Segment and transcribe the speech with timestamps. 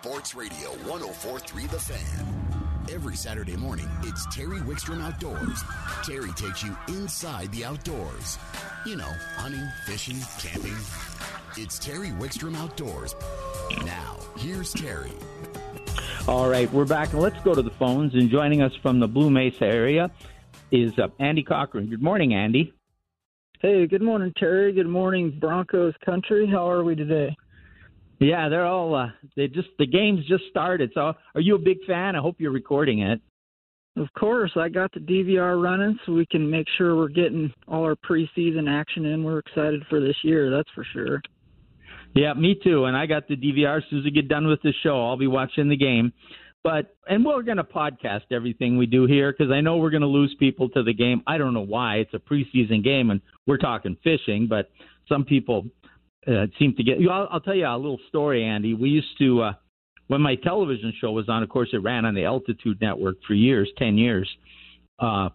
[0.00, 2.86] Sports Radio 1043 The Fan.
[2.90, 5.62] Every Saturday morning, it's Terry Wickstrom Outdoors.
[6.02, 8.38] Terry takes you inside the outdoors.
[8.86, 10.74] You know, hunting, fishing, camping.
[11.58, 13.14] It's Terry Wickstrom Outdoors.
[13.84, 15.12] Now, here's Terry.
[16.26, 18.14] All right, we're back, and let's go to the phones.
[18.14, 20.10] And joining us from the Blue Mesa area
[20.70, 21.90] is uh, Andy Cochran.
[21.90, 22.72] Good morning, Andy.
[23.60, 24.72] Hey, good morning, Terry.
[24.72, 26.48] Good morning, Broncos country.
[26.50, 27.36] How are we today?
[28.22, 28.94] Yeah, they're all.
[28.94, 30.92] Uh, they just the game's just started.
[30.94, 32.14] So, are you a big fan?
[32.14, 33.20] I hope you're recording it.
[33.96, 37.82] Of course, I got the DVR running, so we can make sure we're getting all
[37.82, 39.24] our preseason action in.
[39.24, 41.20] We're excited for this year, that's for sure.
[42.14, 42.84] Yeah, me too.
[42.84, 43.78] And I got the DVR.
[43.78, 46.12] As soon as we get done with the show, I'll be watching the game.
[46.62, 50.02] But and we're going to podcast everything we do here because I know we're going
[50.02, 51.22] to lose people to the game.
[51.26, 51.96] I don't know why.
[51.96, 54.70] It's a preseason game and we're talking fishing, but
[55.08, 55.66] some people
[56.26, 56.98] uh, seem to get.
[57.10, 58.74] I'll, I'll tell you a little story, Andy.
[58.74, 59.52] We used to uh,
[60.08, 61.42] when my television show was on.
[61.42, 64.30] Of course, it ran on the Altitude Network for years, ten years,
[64.98, 65.30] uh,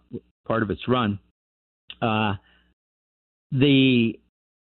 [0.46, 1.18] part of its run.
[2.00, 2.34] Uh,
[3.52, 4.18] the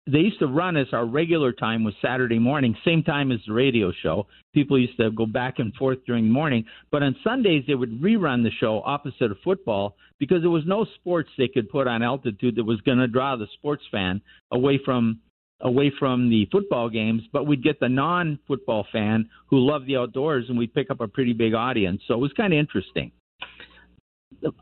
[0.08, 3.53] they used to run as our regular time was Saturday morning, same time as the
[3.53, 4.25] radio show.
[4.53, 8.02] People used to go back and forth during the morning, but on Sundays they would
[8.02, 12.02] rerun the show opposite of football because there was no sports they could put on
[12.02, 14.19] altitude that was going to draw the sports fan
[14.52, 15.19] away from
[15.61, 20.45] away from the football games, but we'd get the non-football fan who loved the outdoors
[20.49, 22.01] and we'd pick up a pretty big audience.
[22.07, 23.11] So it was kind of interesting.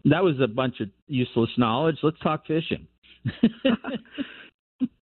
[0.06, 1.98] That was a bunch of useless knowledge.
[2.04, 2.88] Let's talk fishing.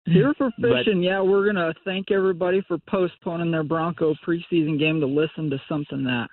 [0.05, 4.99] Here for fishing, but, yeah, we're gonna thank everybody for postponing their Bronco preseason game
[5.01, 6.27] to listen to something that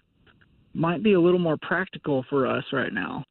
[0.73, 3.25] might be a little more practical for us right now.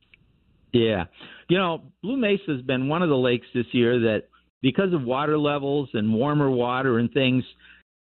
[0.71, 1.05] Yeah,
[1.49, 4.23] you know, Blue Mesa has been one of the lakes this year that,
[4.65, 7.43] because of water levels and warmer water and things,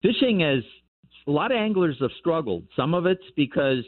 [0.02, 0.64] fishing has
[1.28, 2.64] a lot of anglers have struggled.
[2.78, 3.84] Some of it's because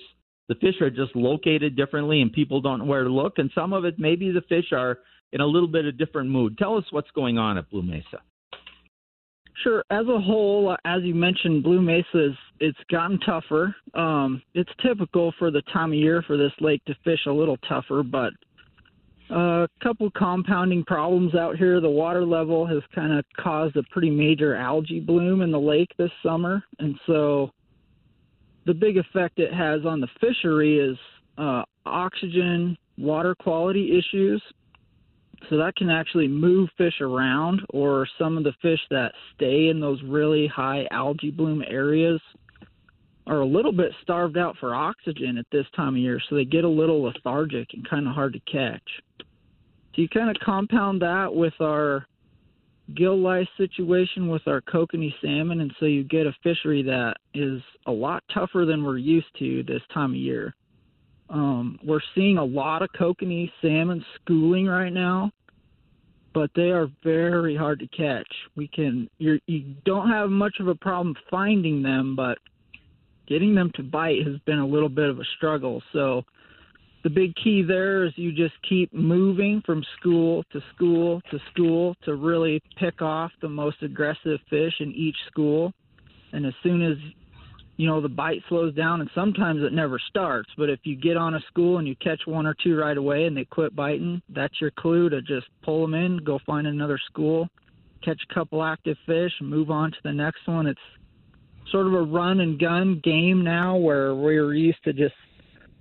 [0.50, 3.72] the fish are just located differently and people don't know where to look, and some
[3.72, 5.00] of it maybe the fish are
[5.32, 6.58] in a little bit of different mood.
[6.58, 8.22] Tell us what's going on at Blue Mesa.
[9.64, 9.82] Sure.
[9.90, 13.74] As a whole, as you mentioned, Blue Mesa is it's gotten tougher.
[13.94, 17.58] Um, it's typical for the time of year for this lake to fish a little
[17.70, 18.34] tougher, but
[19.30, 21.82] a couple compounding problems out here.
[21.82, 25.90] The water level has kind of caused a pretty major algae bloom in the lake
[25.98, 27.52] this summer, and so
[28.66, 30.98] the big effect it has on the fishery is
[31.38, 34.42] uh, oxygen, water quality issues,
[35.50, 39.80] so that can actually move fish around, or some of the fish that stay in
[39.80, 42.20] those really high algae bloom areas
[43.28, 46.46] are a little bit starved out for oxygen at this time of year, so they
[46.46, 48.82] get a little lethargic and kind of hard to catch.
[49.20, 52.08] So you kind of compound that with our
[52.96, 57.62] gill lice situation with our kokanee salmon, and so you get a fishery that is
[57.86, 60.56] a lot tougher than we're used to this time of year.
[61.30, 65.32] Um, we're seeing a lot of kokanee salmon schooling right now,
[66.34, 68.32] but they are very hard to catch.
[68.56, 72.38] We can you're, you don't have much of a problem finding them, but
[73.28, 75.82] getting them to bite has been a little bit of a struggle.
[75.94, 76.24] So
[77.04, 81.96] the big key there is you just keep moving from school to school to school
[82.06, 85.74] to really pick off the most aggressive fish in each school.
[86.34, 86.98] And as soon as
[87.78, 91.16] you know the bite slows down and sometimes it never starts but if you get
[91.16, 94.20] on a school and you catch one or two right away and they quit biting
[94.30, 97.48] that's your clue to just pull them in go find another school
[98.04, 100.80] catch a couple active fish move on to the next one it's
[101.72, 105.16] sort of a run and gun game now where we're used to just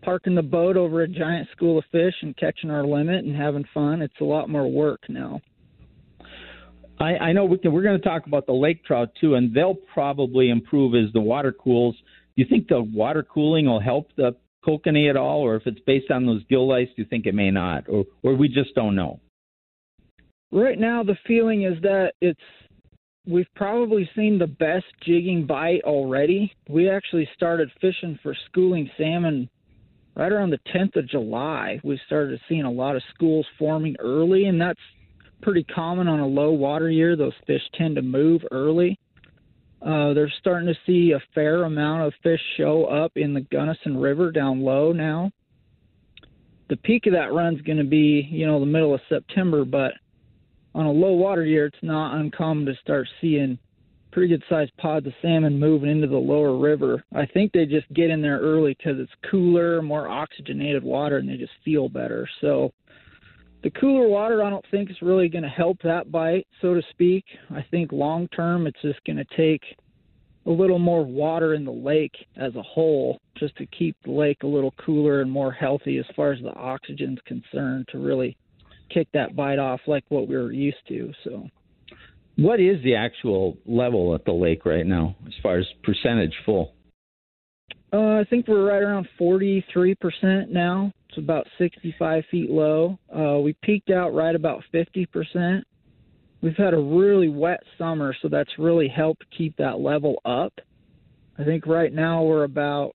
[0.03, 3.65] parking the boat over a giant school of fish and catching our limit and having
[3.75, 5.41] fun it's a lot more work now
[6.99, 9.55] I, I know we can, we're going to talk about the lake trout too, and
[9.55, 11.95] they'll probably improve as the water cools.
[12.37, 14.35] Do you think the water cooling will help the
[14.67, 17.35] kokanee at all, or if it's based on those gill lice, do you think it
[17.35, 19.21] may not, or or we just don't know?
[20.51, 22.41] Right now, the feeling is that it's
[23.27, 26.53] we've probably seen the best jigging bite already.
[26.69, 29.51] We actually started fishing for schooling salmon
[30.15, 31.81] right around the 10th of July.
[31.83, 34.81] We started seeing a lot of schools forming early, and that's
[35.43, 37.17] pretty common on a low water year.
[37.17, 38.99] Those fish tend to move early.
[39.83, 43.99] Uh, they're starting to see a fair amount of fish show up in the Gunnison
[43.99, 45.31] River down low now.
[46.69, 49.93] The peak of that run's going to be, you know, the middle of September, but
[50.77, 53.59] on a low water year, it's not uncommon to start seeing
[54.13, 57.03] pretty good sized pods of salmon moving into the lower river.
[57.15, 61.27] I think they just get in there early because it's cooler, more oxygenated water, and
[61.27, 62.29] they just feel better.
[62.43, 62.75] So
[63.63, 66.83] the cooler water, I don't think is really going to help that bite, so to
[66.91, 67.25] speak.
[67.51, 69.63] I think long term, it's just going to take
[70.45, 74.43] a little more water in the lake as a whole, just to keep the lake
[74.43, 78.37] a little cooler and more healthy as far as the oxygen's concerned to really
[78.91, 81.13] kick that bite off like what we were used to.
[81.25, 81.49] So,
[82.37, 86.73] what is the actual level at the lake right now as far as percentage full?
[87.93, 90.93] Uh, I think we're right around 43% now.
[91.09, 92.99] It's about 65 feet low.
[93.15, 95.63] Uh, we peaked out right about 50%.
[96.43, 100.53] We've had a really wet summer, so that's really helped keep that level up.
[101.39, 102.95] I think right now we're about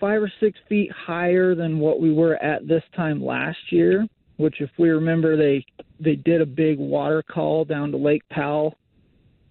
[0.00, 4.06] five or six feet higher than what we were at this time last year.
[4.36, 5.64] Which, if we remember, they
[5.98, 8.76] they did a big water call down to Lake Powell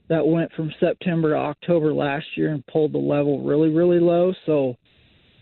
[0.07, 4.33] that went from September to October last year and pulled the level really, really low.
[4.45, 4.75] So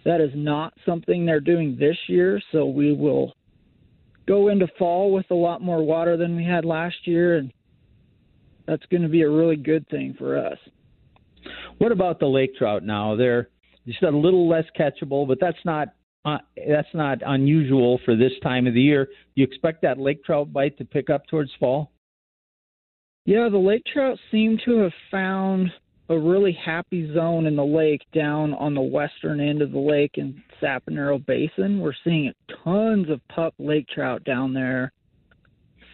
[0.05, 2.41] that is not something they're doing this year.
[2.51, 3.33] So we will
[4.27, 7.51] go into fall with a lot more water than we had last year, and
[8.65, 10.57] that's going to be a really good thing for us.
[11.77, 13.17] What about the lake trout now?
[13.17, 13.49] They're
[13.85, 15.89] just a little less catchable, but that's not
[16.25, 16.37] uh,
[16.67, 19.09] that's not unusual for this time of the year.
[19.35, 21.91] You expect that lake trout bite to pick up towards fall?
[23.25, 25.69] Yeah, the lake trout seem to have found
[26.09, 30.11] a really happy zone in the lake down on the western end of the lake
[30.15, 31.79] in Sapinero Basin.
[31.79, 32.33] We're seeing
[32.63, 34.91] tons of pup lake trout down there,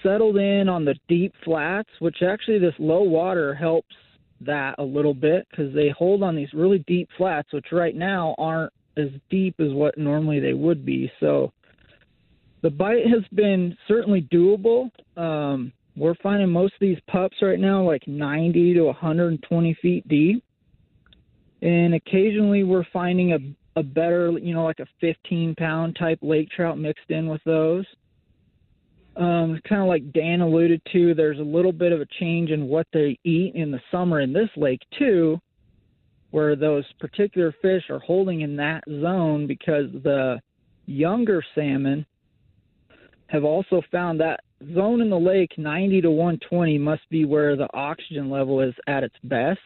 [0.02, 3.96] settled in on the deep flats, which actually this low water helps
[4.42, 8.34] that a little bit because they hold on these really deep flats, which right now
[8.38, 11.12] aren't as deep as what normally they would be.
[11.20, 11.52] So
[12.62, 14.90] the bite has been certainly doable.
[15.16, 20.44] Um, we're finding most of these pups right now like 90 to 120 feet deep.
[21.62, 26.50] And occasionally we're finding a, a better, you know, like a 15 pound type lake
[26.50, 27.86] trout mixed in with those.
[29.16, 32.68] Um, kind of like Dan alluded to, there's a little bit of a change in
[32.68, 35.40] what they eat in the summer in this lake, too,
[36.32, 40.40] where those particular fish are holding in that zone because the
[40.86, 42.06] younger salmon
[43.28, 44.42] have also found that
[44.74, 49.04] zone in the lake 90 to 120 must be where the oxygen level is at
[49.04, 49.60] its best.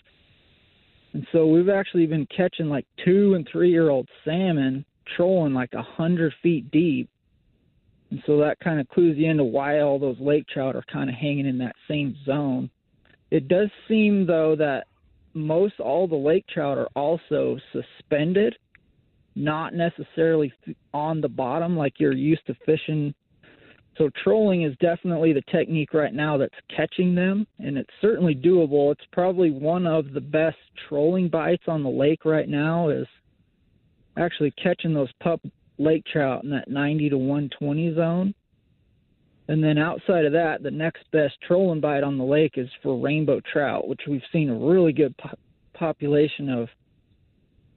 [1.13, 5.73] And so we've actually been catching like two and three year old salmon trolling like
[5.73, 7.09] a hundred feet deep.
[8.09, 11.09] And so that kind of clues you into why all those lake trout are kind
[11.09, 12.69] of hanging in that same zone.
[13.31, 14.87] It does seem though that
[15.33, 18.55] most all the lake trout are also suspended,
[19.35, 20.53] not necessarily
[20.93, 23.13] on the bottom like you're used to fishing
[23.97, 28.91] so trolling is definitely the technique right now that's catching them, and it's certainly doable.
[28.91, 30.57] It's probably one of the best
[30.89, 33.05] trolling bites on the lake right now is
[34.17, 35.41] actually catching those pup
[35.77, 38.33] lake trout in that 90 to 120 zone.
[39.47, 42.99] And then outside of that, the next best trolling bite on the lake is for
[42.99, 45.37] rainbow trout, which we've seen a really good po-
[45.73, 46.69] population of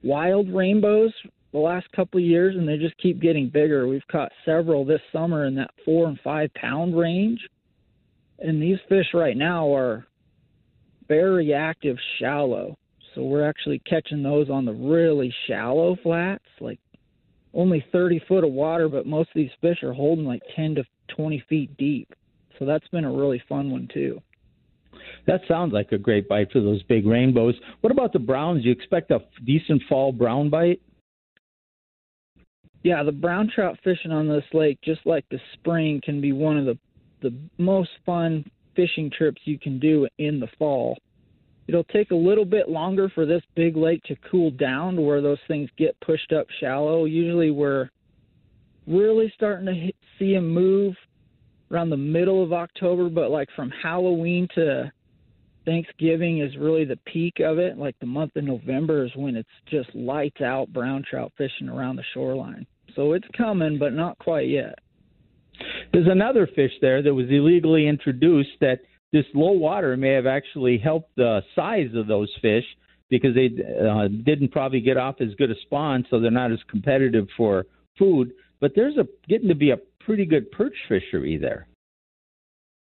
[0.03, 1.13] wild rainbows
[1.53, 3.89] the last couple of years, and they just keep getting bigger.
[3.89, 7.41] We've caught several this summer in that four and five pound range,
[8.39, 10.07] and these fish right now are
[11.09, 12.77] very active shallow.
[13.15, 16.79] So we're actually catching those on the really shallow flats, like
[17.55, 20.85] only 30 foot of water, but most of these fish are holding like 10 to
[21.09, 22.13] 20 feet deep.
[22.59, 24.21] So that's been a really fun one too.
[25.27, 27.55] That sounds like a great bite for those big rainbows.
[27.81, 28.65] What about the browns?
[28.65, 30.81] You expect a decent fall brown bite?
[32.87, 36.57] yeah, the brown trout fishing on this lake, just like the spring, can be one
[36.57, 36.79] of the
[37.21, 40.97] the most fun fishing trips you can do in the fall.
[41.67, 45.21] It'll take a little bit longer for this big lake to cool down to where
[45.21, 47.07] those things get pushed up shallow.
[47.07, 47.91] Usually, we're
[48.87, 50.95] really starting to hit, see them move
[51.71, 54.93] around the middle of October, but like from Halloween to
[55.65, 57.77] Thanksgiving is really the peak of it.
[57.77, 61.97] Like the month of November is when it's just lights out brown trout fishing around
[61.97, 62.67] the shoreline.
[62.95, 64.79] So it's coming, but not quite yet.
[65.93, 68.81] There's another fish there that was illegally introduced that
[69.13, 72.65] this low water may have actually helped the size of those fish
[73.09, 76.59] because they uh, didn't probably get off as good a spawn, so they're not as
[76.69, 77.65] competitive for
[77.99, 78.33] food.
[78.61, 81.67] But there's a getting to be a pretty good perch fishery there.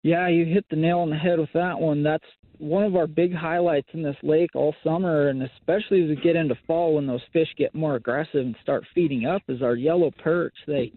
[0.04, 2.01] Yeah, you hit the nail on the head with that one.
[2.01, 2.25] That's
[2.58, 6.36] one of our big highlights in this lake all summer, and especially as we get
[6.36, 10.12] into fall when those fish get more aggressive and start feeding up, is our yellow
[10.24, 10.56] perch.
[10.68, 10.92] They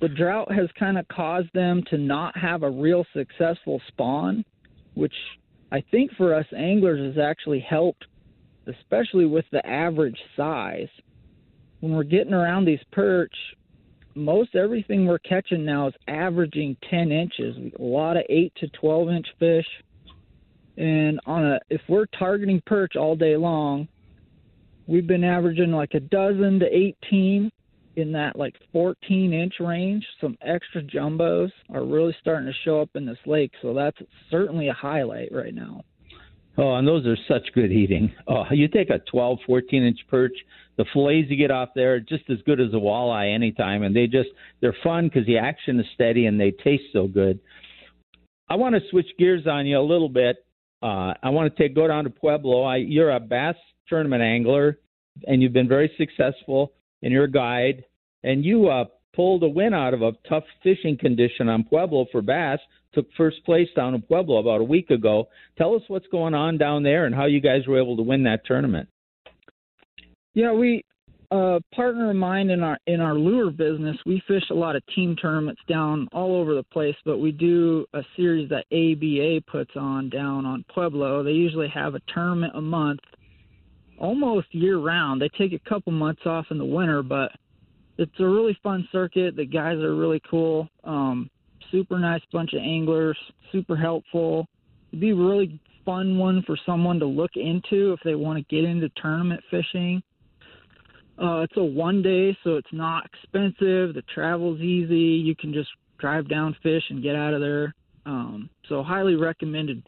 [0.00, 4.44] the drought has kind of caused them to not have a real successful spawn,
[4.94, 5.14] which
[5.72, 8.04] I think for us anglers has actually helped,
[8.66, 10.88] especially with the average size.
[11.80, 13.34] When we're getting around these perch,
[14.18, 17.56] most everything we're catching now is averaging 10 inches.
[17.78, 19.66] A lot of 8 to 12 inch fish
[20.76, 23.88] And on a if we're targeting perch all day long,
[24.86, 27.50] we've been averaging like a dozen to 18
[27.96, 30.06] in that like 14 inch range.
[30.20, 33.98] Some extra jumbos are really starting to show up in this lake, so that's
[34.30, 35.82] certainly a highlight right now.
[36.60, 38.12] Oh, and those are such good eating.
[38.26, 40.32] Oh, you take a 12, 14 inch perch,
[40.76, 43.94] the fillets you get off there are just as good as a walleye anytime, and
[43.94, 44.28] they just
[44.60, 47.38] they're fun because the action is steady and they taste so good.
[48.48, 50.44] I want to switch gears on you a little bit.
[50.82, 52.64] Uh, I want to take go down to Pueblo.
[52.64, 53.56] I, you're a bass
[53.88, 54.78] tournament angler,
[55.26, 56.72] and you've been very successful.
[57.02, 57.84] And you're a guide,
[58.24, 62.22] and you uh, pulled a win out of a tough fishing condition on Pueblo for
[62.22, 62.58] bass.
[62.94, 65.28] Took first place down in Pueblo about a week ago.
[65.56, 68.22] Tell us what's going on down there and how you guys were able to win
[68.24, 68.88] that tournament.
[70.34, 70.84] Yeah, we
[71.30, 74.82] a partner of mine in our in our lure business, we fish a lot of
[74.94, 79.72] team tournaments down all over the place, but we do a series that ABA puts
[79.76, 81.22] on down on Pueblo.
[81.22, 83.00] They usually have a tournament a month,
[83.98, 85.20] almost year round.
[85.20, 87.30] They take a couple months off in the winter, but
[87.98, 89.36] it's a really fun circuit.
[89.36, 90.68] The guys are really cool.
[90.84, 91.28] Um,
[91.70, 93.18] super nice bunch of anglers,
[93.52, 94.46] super helpful.
[94.90, 98.54] It'd be a really fun one for someone to look into if they want to
[98.54, 100.02] get into tournament fishing
[101.20, 103.94] uh, it's a one day, so it's not expensive.
[103.94, 104.94] The travel's easy.
[104.94, 107.74] You can just drive down, fish, and get out of there.
[108.06, 109.82] Um, so highly recommended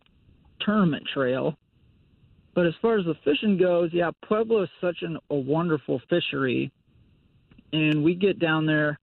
[0.61, 1.57] tournament trail.
[2.55, 6.73] But as far as the fishing goes, yeah, Pueblo is such an, a wonderful fishery,
[7.73, 8.99] and we get down there,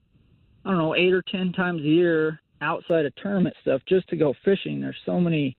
[0.65, 4.15] I don't know, eight or ten times a year outside of tournament stuff just to
[4.15, 4.81] go fishing.
[4.81, 5.55] There's so many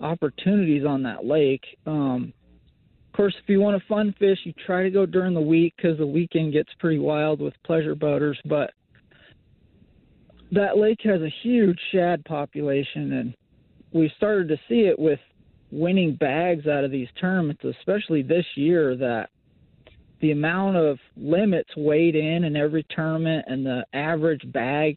[0.00, 1.64] opportunities on that lake.
[1.86, 2.32] Um,
[3.14, 5.96] course, if you want to fun fish, you try to go during the week because
[5.98, 8.38] the weekend gets pretty wild with pleasure boaters.
[8.44, 8.72] But
[10.52, 13.34] that lake has a huge shad population, and
[13.92, 15.20] we started to see it with
[15.70, 18.96] winning bags out of these tournaments, especially this year.
[18.96, 19.30] That
[20.24, 24.96] the amount of limits weighed in in every tournament and the average bag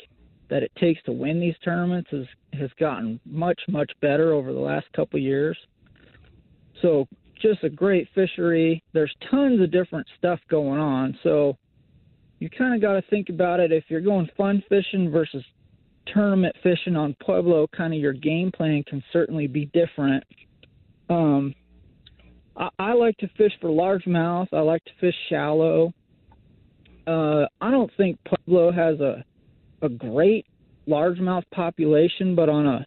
[0.50, 4.60] that it takes to win these tournaments has has gotten much much better over the
[4.60, 5.58] last couple years.
[6.82, 7.10] So
[7.42, 8.82] just a great fishery.
[8.94, 11.20] There's tons of different stuff going on.
[11.24, 11.58] So
[12.40, 15.44] you kind of got to think about it if you're going fun fishing versus
[16.14, 20.24] tournament fishing on Pueblo, kind of your game plan can certainly be different.
[21.10, 21.54] Um,
[22.58, 24.48] I, I like to fish for largemouth.
[24.52, 25.94] I like to fish shallow.
[27.06, 29.24] Uh, I don't think Pueblo has a
[29.82, 30.46] a great
[30.88, 32.86] largemouth population, but on a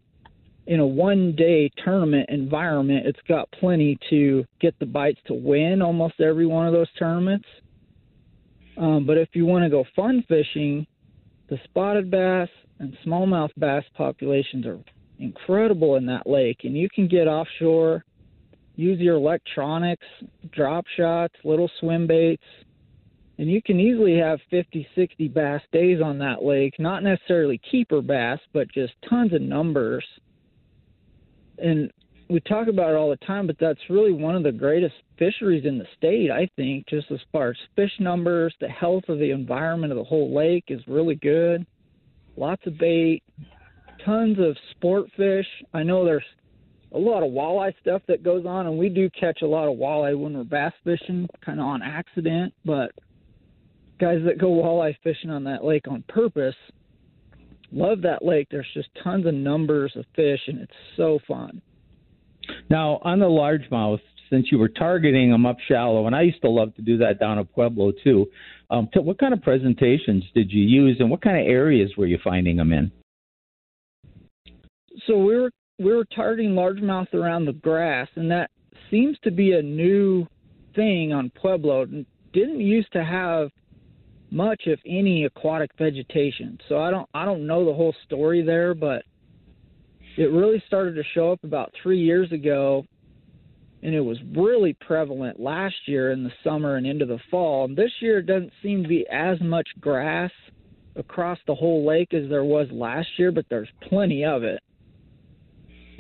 [0.67, 5.83] in a one day tournament environment, it's got plenty to get the bites to win
[5.83, 7.47] almost every one of those tournaments.
[8.77, 10.87] Um, but if you want to go fun fishing,
[11.49, 12.49] the spotted bass
[12.79, 14.79] and smallmouth bass populations are
[15.19, 18.05] incredible in that lake, and you can get offshore,
[18.81, 20.07] use your electronics,
[20.53, 22.43] drop shots, little swim baits,
[23.39, 26.75] and you can easily have 50, 60 bass days on that lake.
[26.79, 30.05] Not necessarily keeper bass, but just tons of numbers
[31.61, 31.91] and
[32.29, 35.65] we talk about it all the time, but that's really one of the greatest fisheries
[35.65, 39.33] in the state, I think, just as far as fish numbers, the health of the
[39.33, 41.67] environment of the whole lake is really good.
[42.37, 43.23] Lots of bait,
[44.05, 45.47] tons of sport fish.
[45.75, 46.25] I know there's
[46.93, 49.79] a lot of walleye stuff that goes on, and we do catch a lot of
[49.79, 52.91] walleye when we're bass fishing, kind of on accident, but
[54.01, 56.55] guys that go walleye fishing on that lake on purpose
[57.73, 58.49] love that lake.
[58.51, 61.63] There's just tons of numbers of fish, and it's so fun.
[62.69, 66.51] Now, on the largemouth, since you were targeting them up shallow, and I used to
[66.51, 68.27] love to do that down at Pueblo too.
[68.71, 72.19] Um, what kind of presentations did you use, and what kind of areas were you
[72.23, 72.93] finding them in?
[75.07, 75.51] So we were
[75.81, 78.51] we were targeting largemouth around the grass, and that
[78.91, 80.27] seems to be a new
[80.75, 81.87] thing on Pueblo.
[82.35, 83.49] Didn't used to have
[84.31, 86.59] much, if any, aquatic vegetation.
[86.69, 89.05] So I don't I don't know the whole story there, but
[90.19, 92.85] it really started to show up about three years ago,
[93.83, 97.65] and it was really prevalent last year in the summer and into the fall.
[97.65, 100.31] And this year it doesn't seem to be as much grass
[100.95, 104.61] across the whole lake as there was last year, but there's plenty of it.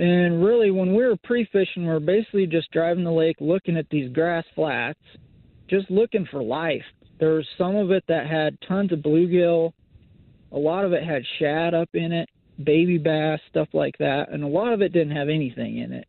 [0.00, 3.76] And really, when we were pre fishing, we are basically just driving the lake looking
[3.76, 4.99] at these grass flats,
[5.69, 6.85] just looking for life
[7.21, 9.73] there was some of it that had tons of bluegill.
[10.52, 12.28] A lot of it had shad up in it,
[12.64, 16.09] baby bass, stuff like that, and a lot of it didn't have anything in it.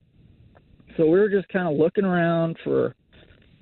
[0.98, 2.95] So we were just kind of looking around for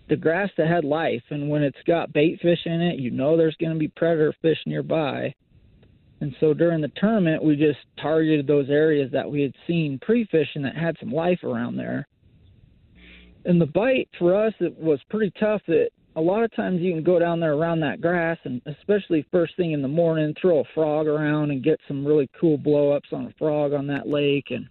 [0.09, 3.35] the grass that had life, and when it's got bait fish in it, you know
[3.35, 5.33] there's going to be predator fish nearby.
[6.21, 10.61] And so during the tournament, we just targeted those areas that we had seen pre-fishing
[10.63, 12.07] that had some life around there.
[13.45, 15.61] And the bite for us, it was pretty tough.
[15.67, 19.25] That a lot of times you can go down there around that grass, and especially
[19.31, 23.09] first thing in the morning, throw a frog around and get some really cool blow-ups
[23.13, 24.47] on a frog on that lake.
[24.49, 24.65] And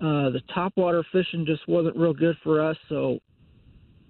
[0.00, 3.18] uh, the topwater fishing just wasn't real good for us, so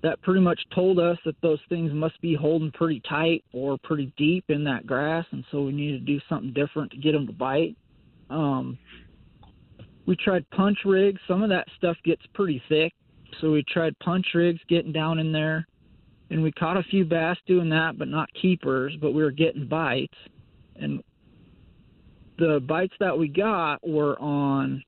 [0.03, 4.13] that pretty much told us that those things must be holding pretty tight or pretty
[4.17, 7.27] deep in that grass, and so we needed to do something different to get them
[7.27, 7.77] to bite.
[8.31, 8.79] Um,
[10.07, 11.21] we tried punch rigs.
[11.27, 12.93] Some of that stuff gets pretty thick,
[13.41, 15.67] so we tried punch rigs, getting down in there,
[16.31, 18.95] and we caught a few bass doing that, but not keepers.
[19.01, 20.19] But we were getting bites,
[20.77, 21.03] and
[22.39, 24.83] the bites that we got were on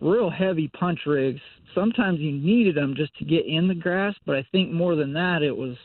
[0.00, 1.40] real heavy punch rigs.
[1.74, 5.12] Sometimes you needed them just to get in the grass, but I think more than
[5.14, 5.76] that, it was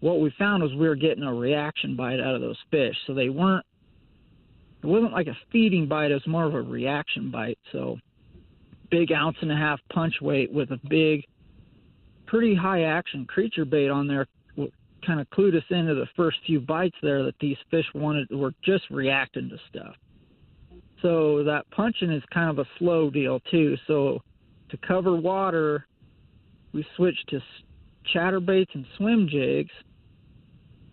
[0.00, 2.96] what we found was we were getting a reaction bite out of those fish.
[3.06, 3.64] So they weren't,
[4.82, 7.58] it wasn't like a feeding bite, it was more of a reaction bite.
[7.72, 7.98] So
[8.90, 11.24] big ounce and a half punch weight with a big,
[12.26, 14.26] pretty high action creature bait on there
[15.06, 18.52] kind of clued us into the first few bites there that these fish wanted were
[18.62, 19.94] just reacting to stuff.
[21.02, 23.76] So that punching is kind of a slow deal too.
[23.86, 24.22] So
[24.70, 25.86] to cover water,
[26.72, 27.40] we switched to
[28.14, 29.72] chatterbaits and swim jigs.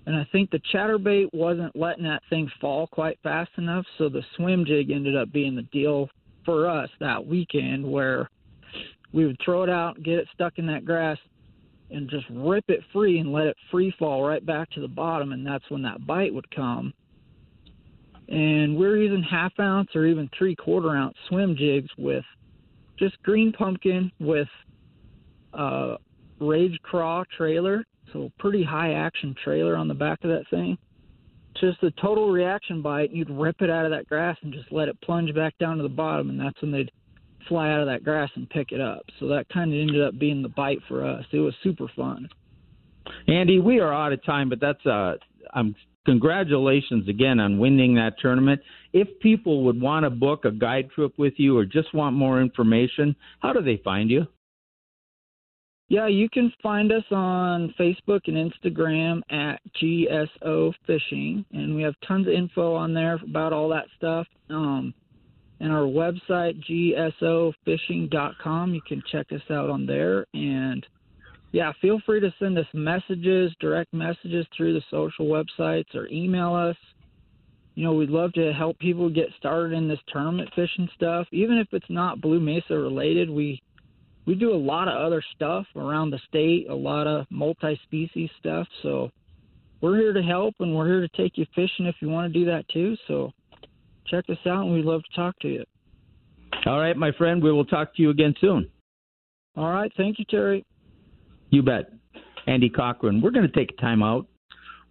[0.05, 4.23] And I think the chatterbait wasn't letting that thing fall quite fast enough, so the
[4.37, 6.09] swim jig ended up being the deal
[6.45, 8.29] for us that weekend where
[9.11, 11.17] we would throw it out, get it stuck in that grass,
[11.91, 15.33] and just rip it free and let it free fall right back to the bottom,
[15.33, 16.93] and that's when that bite would come
[18.29, 22.25] and we're using half ounce or even three quarter ounce swim jigs with
[22.97, 24.47] just green pumpkin with
[25.53, 25.95] a
[26.39, 30.77] Rage Craw trailer, so pretty high action trailer on the back of that thing.
[31.59, 33.11] Just a total reaction bite.
[33.11, 35.83] You'd rip it out of that grass and just let it plunge back down to
[35.83, 36.91] the bottom, and that's when they'd
[37.47, 39.03] fly out of that grass and pick it up.
[39.19, 41.25] So that kind of ended up being the bite for us.
[41.31, 42.27] It was super fun.
[43.27, 45.15] Andy, we are out of time, but that's uh,
[45.53, 45.75] I'm
[46.07, 48.61] congratulations again on winning that tournament.
[48.93, 52.41] If people would want to book a guide trip with you or just want more
[52.41, 54.25] information, how do they find you?
[55.89, 61.95] Yeah, you can find us on Facebook and Instagram at GSO Fishing, and we have
[62.07, 64.27] tons of info on there about all that stuff.
[64.49, 64.93] Um,
[65.59, 66.61] and our website,
[67.21, 70.25] gsofishing.com, you can check us out on there.
[70.33, 70.85] And
[71.51, 76.53] yeah, feel free to send us messages, direct messages through the social websites or email
[76.53, 76.75] us.
[77.75, 81.27] You know, we'd love to help people get started in this tournament fishing stuff.
[81.31, 83.61] Even if it's not Blue Mesa related, we
[84.25, 88.67] we do a lot of other stuff around the state, a lot of multi-species stuff.
[88.83, 89.09] So
[89.79, 92.39] we're here to help, and we're here to take you fishing if you want to
[92.39, 92.97] do that too.
[93.07, 93.31] So
[94.07, 95.63] check us out, and we'd love to talk to you.
[96.65, 97.41] All right, my friend.
[97.41, 98.69] We will talk to you again soon.
[99.55, 99.91] All right.
[99.95, 100.65] Thank you, Terry.
[101.49, 101.91] You bet.
[102.47, 103.21] Andy Cochran.
[103.21, 104.25] We're going to take a time out.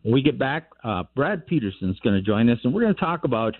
[0.02, 3.00] When we get back, uh, Brad Peterson's going to join us, and we're going to
[3.00, 3.54] talk about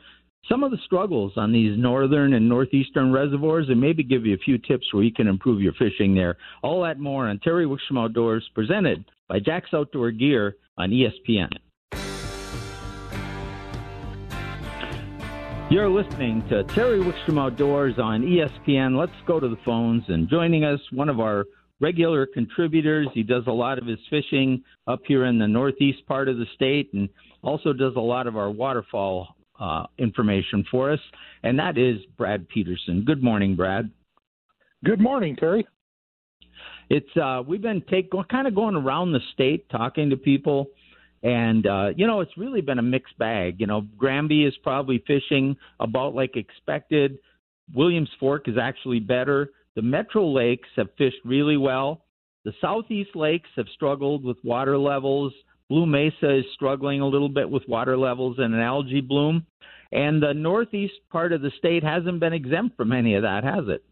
[0.49, 4.39] some of the struggles on these northern and northeastern reservoirs and maybe give you a
[4.39, 6.37] few tips where you can improve your fishing there.
[6.63, 11.51] All that more on Terry Wickstrom Outdoors, presented by Jack's Outdoor Gear on ESPN.
[15.69, 18.97] You're listening to Terry Wickstrom Outdoors on ESPN.
[18.97, 21.45] Let's go to the phones and joining us, one of our
[21.81, 23.09] regular contributors.
[23.13, 26.47] He does a lot of his fishing up here in the northeast part of the
[26.55, 27.09] state and
[27.43, 31.01] also does a lot of our waterfall uh, information for us.
[31.43, 33.05] And that is Brad Peterson.
[33.05, 33.91] Good morning, Brad.
[34.85, 35.67] Good morning, Terry.
[36.89, 40.69] It's uh, we've been take kind of going around the state talking to people,
[41.23, 43.57] and uh, you know it's really been a mixed bag.
[43.59, 47.19] You know, Granby is probably fishing about like expected.
[47.75, 49.51] Williams Fork is actually better.
[49.77, 52.03] The Metro lakes have fished really well.
[52.45, 55.35] The Southeast lakes have struggled with water levels.
[55.69, 59.47] Blue Mesa is struggling a little bit with water levels and an algae bloom.
[59.93, 63.69] And the Northeast part of the state hasn't been exempt from any of that, has
[63.69, 63.85] it?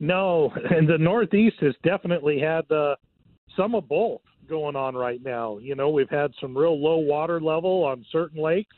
[0.00, 2.96] No, and the Northeast has definitely had uh,
[3.56, 5.58] some of both going on right now.
[5.58, 8.76] You know, we've had some real low water level on certain lakes,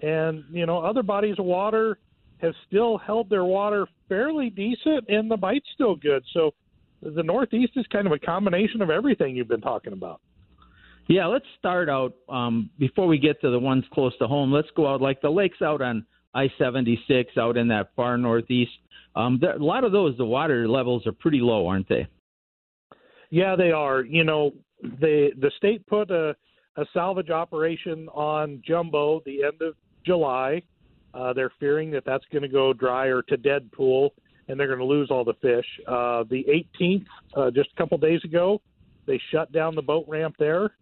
[0.00, 1.98] and you know, other bodies of water
[2.38, 6.24] have still held their water fairly decent, and the bite's still good.
[6.32, 6.52] So
[7.02, 10.20] the Northeast is kind of a combination of everything you've been talking about.
[11.08, 14.52] Yeah, let's start out um, before we get to the ones close to home.
[14.52, 18.18] Let's go out like the lakes out on I seventy six out in that far
[18.18, 18.72] northeast.
[19.16, 22.06] Um, there, a lot of those, the water levels are pretty low, aren't they?
[23.30, 24.02] Yeah, they are.
[24.02, 26.36] You know, the the state put a,
[26.76, 30.62] a salvage operation on Jumbo the end of July.
[31.14, 34.14] Uh, they're fearing that that's going to go dry or to dead pool,
[34.48, 35.66] and they're going to lose all the fish.
[35.86, 36.44] Uh, the
[36.80, 38.60] 18th, uh, just a couple days ago,
[39.06, 40.74] they shut down the boat ramp there.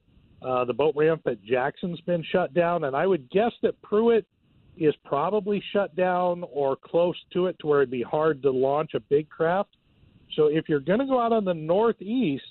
[0.43, 4.25] Uh, the boat ramp at Jackson's been shut down, and I would guess that Prewitt
[4.77, 8.93] is probably shut down or close to it to where it'd be hard to launch
[8.95, 9.71] a big craft.
[10.35, 12.45] So if you're going to go out on the northeast,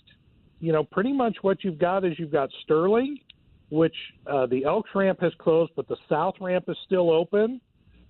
[0.60, 3.20] you know, pretty much what you've got is you've got Sterling,
[3.69, 3.95] which
[4.28, 7.60] uh, the Elks ramp has closed, but the south ramp is still open,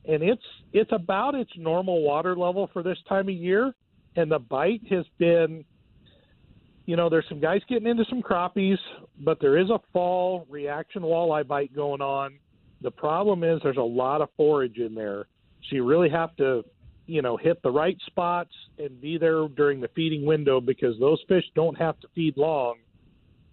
[0.08, 3.74] and it's it's about its normal water level for this time of year,
[4.16, 5.64] and the bite has been.
[6.88, 8.78] You know, there's some guys getting into some crappies,
[9.22, 12.38] but there is a fall reaction walleye bite going on.
[12.82, 15.26] The problem is there's a lot of forage in there,
[15.64, 16.64] so you really have to,
[17.08, 21.18] you know, hit the right spots and be there during the feeding window because those
[21.28, 22.76] fish don't have to feed long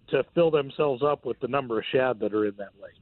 [0.09, 2.93] to fill themselves up with the number of shad that are in that lake.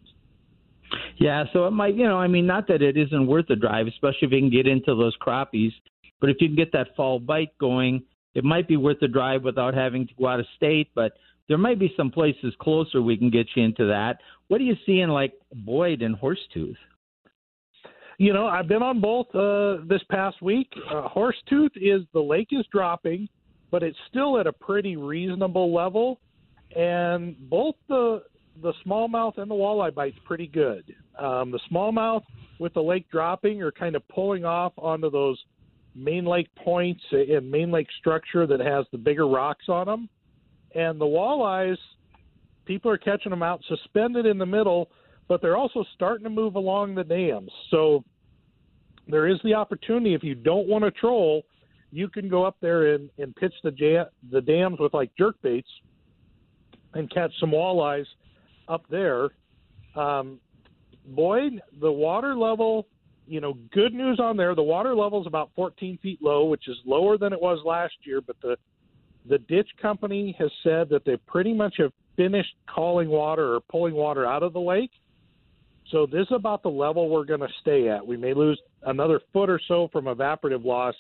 [1.18, 3.88] Yeah, so it might, you know, I mean, not that it isn't worth the drive,
[3.88, 5.72] especially if you can get into those crappies,
[6.20, 9.44] but if you can get that fall bite going, it might be worth the drive
[9.44, 10.90] without having to go out of state.
[10.96, 11.14] But
[11.48, 14.18] there might be some places closer we can get you into that.
[14.48, 16.76] What do you see in like Boyd and Horsetooth?
[18.18, 20.72] You know, I've been on both uh, this past week.
[20.90, 23.28] Uh, Horsetooth is the lake is dropping,
[23.70, 26.20] but it's still at a pretty reasonable level,
[26.76, 28.24] and both the
[28.62, 30.94] the smallmouth and the walleye bite's pretty good.
[31.18, 32.24] Um, the smallmouth
[32.60, 35.42] with the lake dropping are kind of pulling off onto those
[35.96, 40.10] main lake points and main lake structure that has the bigger rocks on them,
[40.76, 41.78] and the walleyes
[42.66, 44.90] people are catching them out suspended in the middle,
[45.28, 47.52] but they're also starting to move along the dams.
[47.70, 48.04] So
[49.08, 51.44] there is the opportunity if you don't want to troll,
[51.92, 55.36] you can go up there and, and pitch the jam, the dams with like jerk
[55.42, 55.68] baits
[56.94, 58.06] and catch some walleyes
[58.68, 59.30] up there.
[59.96, 60.40] Um,
[61.06, 62.88] the water level,
[63.28, 64.56] you know, good news on there.
[64.56, 67.94] The water level is about 14 feet low, which is lower than it was last
[68.04, 68.22] year.
[68.22, 68.58] But the
[69.30, 73.94] the ditch company has said that they pretty much have finished calling water or pulling
[73.94, 74.92] water out of the lake.
[75.92, 78.06] So this is about the level we're going to stay at.
[78.06, 80.96] We may lose another foot or so from evaporative loss,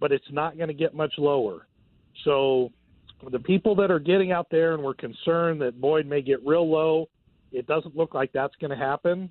[0.00, 1.66] but it's not going to get much lower.
[2.24, 2.72] So
[3.30, 6.68] the people that are getting out there and we're concerned that Boyd may get real
[6.68, 7.08] low,
[7.52, 9.30] it doesn't look like that's going to happen.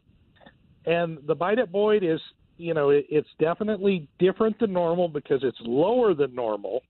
[0.86, 2.20] And the bite at Boyd is,
[2.58, 6.84] you know, it, it's definitely different than normal because it's lower than normal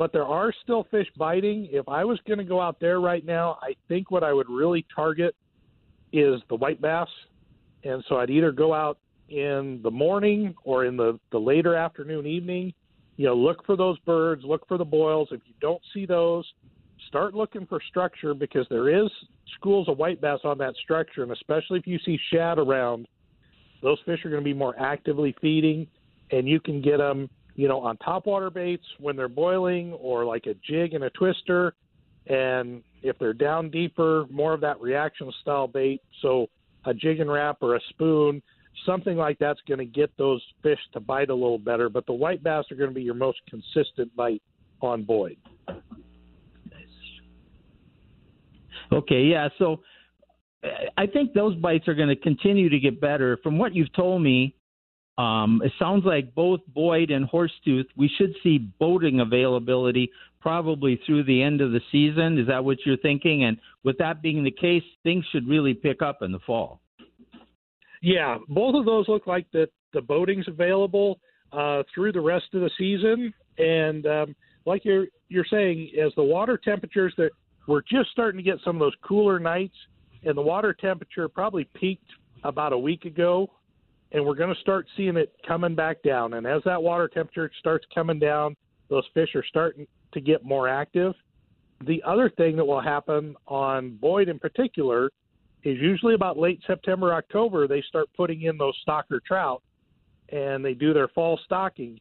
[0.00, 1.68] but there are still fish biting.
[1.70, 4.48] If I was going to go out there right now, I think what I would
[4.48, 5.34] really target
[6.10, 7.08] is the white bass.
[7.84, 12.26] And so I'd either go out in the morning or in the, the later afternoon,
[12.26, 12.72] evening.
[13.20, 15.28] You know, look for those birds, look for the boils.
[15.30, 16.50] If you don't see those,
[17.06, 19.10] start looking for structure because there is
[19.58, 21.22] schools of white bass on that structure.
[21.22, 23.06] And especially if you see shad around,
[23.82, 25.86] those fish are going to be more actively feeding,
[26.30, 30.46] and you can get them you know, on topwater baits when they're boiling or like
[30.46, 31.74] a jig and a twister.
[32.26, 36.00] And if they're down deeper, more of that reaction style bait.
[36.22, 36.46] So
[36.86, 38.40] a jig and wrap or a spoon,
[38.86, 41.88] something like that's going to get those fish to bite a little better.
[41.88, 44.42] But the white bass are going to be your most consistent bite
[44.80, 45.36] on Boyd.
[48.92, 49.48] Okay, yeah.
[49.58, 49.80] So
[50.96, 53.38] I think those bites are going to continue to get better.
[53.42, 54.54] From what you've told me,
[55.18, 61.24] um, it sounds like both Boyd and Horsetooth, we should see boating availability probably through
[61.24, 62.38] the end of the season.
[62.38, 63.44] Is that what you're thinking?
[63.44, 66.80] And with that being the case, things should really pick up in the fall.
[68.00, 71.20] Yeah, both of those look like that the boating's available
[71.52, 73.34] uh, through the rest of the season.
[73.58, 77.30] And um, like you're you're saying, as the water temperatures that
[77.66, 79.76] we're just starting to get some of those cooler nights,
[80.24, 82.10] and the water temperature probably peaked
[82.42, 83.50] about a week ago
[84.12, 86.34] and we're going to start seeing it coming back down.
[86.34, 88.56] And as that water temperature starts coming down,
[88.88, 91.14] those fish are starting to get more active.
[91.86, 95.10] The other thing that will happen on Boyd in particular
[95.64, 99.62] is usually about late September, October, they start putting in those stocker trout
[100.30, 101.98] and they do their fall stocking.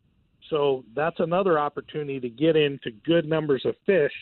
[0.50, 4.13] So that's another opportunity to get into good numbers of fish.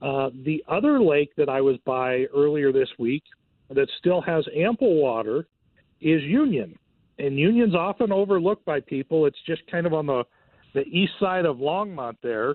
[0.00, 3.22] Uh, the other lake that I was by earlier this week
[3.70, 5.46] that still has ample water
[6.00, 6.76] is Union
[7.18, 9.26] and Union's often overlooked by people.
[9.26, 10.24] It's just kind of on the
[10.74, 12.54] the east side of Longmont there,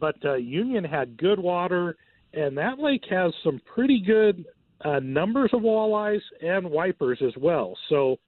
[0.00, 1.96] but uh, Union had good water,
[2.32, 4.46] and that lake has some pretty good
[4.84, 7.76] uh, numbers of walleyes and wipers as well.
[7.88, 8.18] So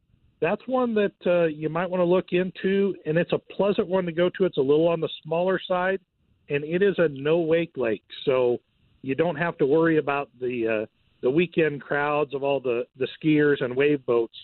[0.41, 4.05] that's one that uh, you might want to look into, and it's a pleasant one
[4.07, 4.45] to go to.
[4.45, 6.01] It's a little on the smaller side,
[6.49, 8.59] and it is a no wake lake, so
[9.03, 10.87] you don't have to worry about the uh,
[11.23, 14.37] the weekend crowds of all the the skiers and wave boats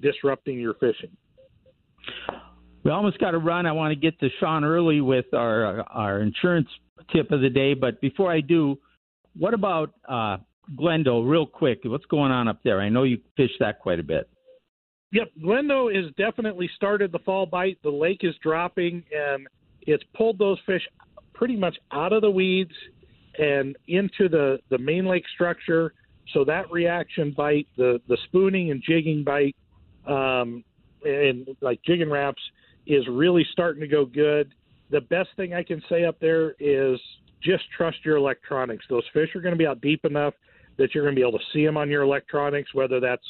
[0.00, 1.10] disrupting your fishing.
[2.84, 3.66] We almost got to run.
[3.66, 6.68] I want to get to Sean Early with our our insurance
[7.12, 8.78] tip of the day, but before I do,
[9.36, 10.36] what about uh,
[10.76, 11.28] Glendo?
[11.28, 12.80] Real quick, what's going on up there?
[12.80, 14.28] I know you fish that quite a bit.
[15.12, 17.78] Yep, Glendo is definitely started the fall bite.
[17.82, 19.46] The lake is dropping, and
[19.82, 20.82] it's pulled those fish
[21.32, 22.74] pretty much out of the weeds
[23.38, 25.94] and into the the main lake structure.
[26.34, 29.56] So that reaction bite, the the spooning and jigging bite,
[30.06, 30.62] um,
[31.04, 32.42] and like jigging Raps,
[32.86, 34.52] is really starting to go good.
[34.90, 37.00] The best thing I can say up there is
[37.42, 38.84] just trust your electronics.
[38.90, 40.34] Those fish are going to be out deep enough
[40.78, 43.24] that you're going to be able to see them on your electronics, whether that's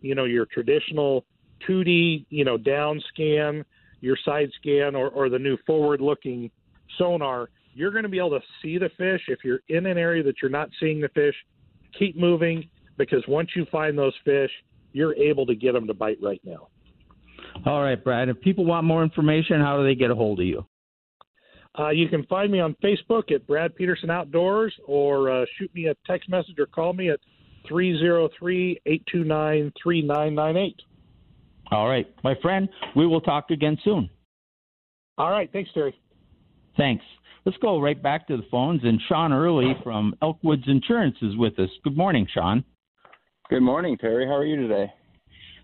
[0.00, 1.24] you know your traditional
[1.68, 3.64] 2D, you know, down scan,
[4.00, 6.50] your side scan, or, or the new forward-looking
[6.96, 7.50] sonar.
[7.74, 9.22] You're going to be able to see the fish.
[9.28, 11.34] If you're in an area that you're not seeing the fish,
[11.98, 14.50] keep moving because once you find those fish,
[14.92, 16.68] you're able to get them to bite right now.
[17.66, 18.28] All right, Brad.
[18.28, 20.66] If people want more information, how do they get a hold of you?
[21.78, 25.86] Uh, you can find me on Facebook at Brad Peterson Outdoors or uh, shoot me
[25.86, 27.20] a text message or call me at
[27.68, 30.76] 303 829 3998.
[31.70, 34.08] All right, my friend, we will talk again soon.
[35.18, 35.94] All right, thanks, Terry.
[36.76, 37.04] Thanks.
[37.44, 38.82] Let's go right back to the phones.
[38.84, 41.70] And Sean Early from Elkwoods Insurance is with us.
[41.82, 42.64] Good morning, Sean.
[43.50, 44.26] Good morning, Terry.
[44.26, 44.92] How are you today?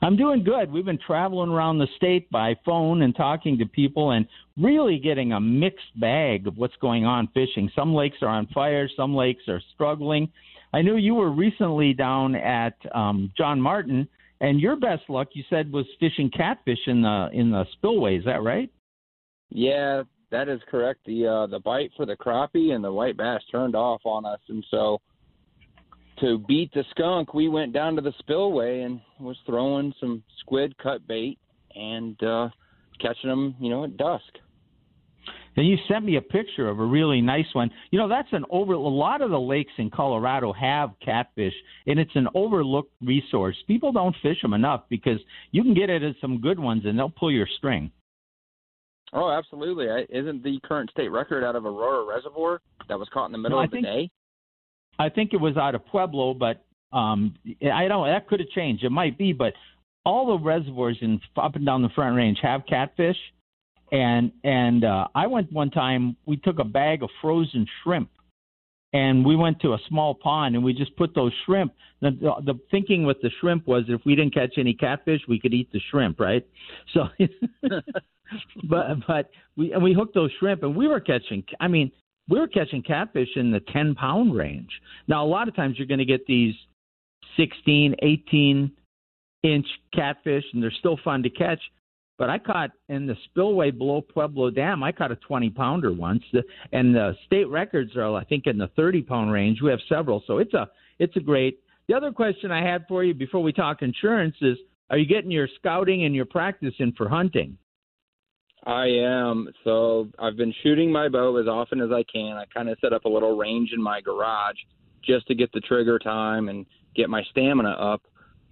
[0.03, 0.71] I'm doing good.
[0.71, 4.27] We've been traveling around the state by phone and talking to people and
[4.57, 7.71] really getting a mixed bag of what's going on fishing.
[7.75, 10.31] Some lakes are on fire, some lakes are struggling.
[10.73, 14.09] I knew you were recently down at um, John Martin,
[14.41, 18.19] and your best luck, you said, was fishing catfish in the in the spillway.
[18.19, 18.71] Is that right?
[19.51, 21.01] Yeah, that is correct.
[21.07, 24.41] The uh, the bite for the crappie and the white bass turned off on us,
[24.49, 25.01] and so
[26.21, 30.77] to beat the skunk, we went down to the spillway and was throwing some squid
[30.79, 31.39] cut bait
[31.75, 32.49] and uh,
[33.01, 34.23] catching them, you know, at dusk.
[35.57, 37.71] And you sent me a picture of a really nice one.
[37.91, 38.73] You know, that's an over.
[38.73, 41.55] A lot of the lakes in Colorado have catfish,
[41.87, 43.57] and it's an overlooked resource.
[43.69, 45.21] People don't fish them enough because
[45.53, 47.91] you can get it at some good ones, and they'll pull your string.
[49.13, 49.91] Oh, absolutely!
[49.91, 53.39] I, isn't the current state record out of Aurora Reservoir that was caught in the
[53.39, 54.11] middle no, of the think, day?
[54.99, 57.35] I think it was out of Pueblo, but um,
[57.73, 58.07] I don't.
[58.07, 58.85] That could have changed.
[58.85, 59.53] It might be, but
[60.05, 63.17] all the reservoirs in up and down the Front Range have catfish,
[63.91, 66.17] and and uh, I went one time.
[66.27, 68.11] We took a bag of frozen shrimp,
[68.93, 71.73] and we went to a small pond, and we just put those shrimp.
[72.01, 75.41] The, the, the thinking with the shrimp was if we didn't catch any catfish, we
[75.41, 76.47] could eat the shrimp, right?
[76.93, 77.09] So,
[78.69, 81.43] but but we and we hooked those shrimp, and we were catching.
[81.59, 81.91] I mean,
[82.29, 84.71] we were catching catfish in the 10 pound range.
[85.09, 86.55] Now, a lot of times you're going to get these
[87.37, 88.73] 16, 18
[89.43, 91.61] inch catfish, and they're still fun to catch.
[92.17, 96.23] But I caught in the spillway below Pueblo Dam, I caught a 20 pounder once,
[96.73, 99.61] and the state records are, I think, in the 30 pound range.
[99.61, 101.59] We have several, so it's a it's a great.
[101.89, 104.57] The other question I had for you before we talk insurance is:
[104.91, 107.59] Are you getting your scouting and your practice in for hunting?
[108.67, 109.49] I am.
[109.63, 112.37] So I've been shooting my bow as often as I can.
[112.37, 114.57] I kind of set up a little range in my garage
[115.03, 116.65] just to get the trigger time and
[116.97, 118.03] get my stamina up.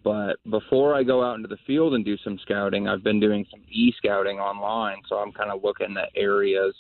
[0.05, 3.47] But before I go out into the field and do some scouting, I've been doing
[3.51, 4.99] some e scouting online.
[5.09, 6.75] So I'm kind of looking at areas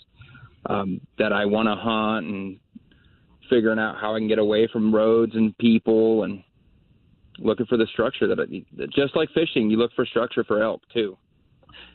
[0.67, 2.59] um, that I want to hunt and
[3.49, 6.43] figuring out how I can get away from roads and people and
[7.39, 8.87] looking for the structure that I.
[8.95, 11.17] Just like fishing, you look for structure for elk too.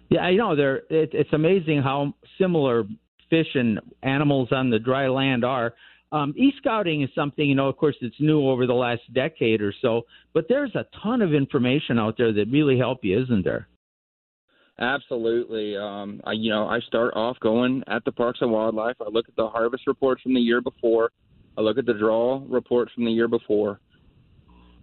[0.09, 0.55] Yeah, I know.
[0.55, 2.85] They're it, it's amazing how similar
[3.29, 5.73] fish and animals on the dry land are.
[6.11, 9.73] Um, e-scouting is something, you know, of course, it's new over the last decade or
[9.81, 13.67] so, but there's a ton of information out there that really help you, isn't there?
[14.79, 15.75] Absolutely.
[15.75, 18.95] Um, I, you know, I start off going at the Parks and Wildlife.
[19.01, 21.11] I look at the harvest reports from the year before.
[21.57, 23.81] I look at the draw reports from the year before.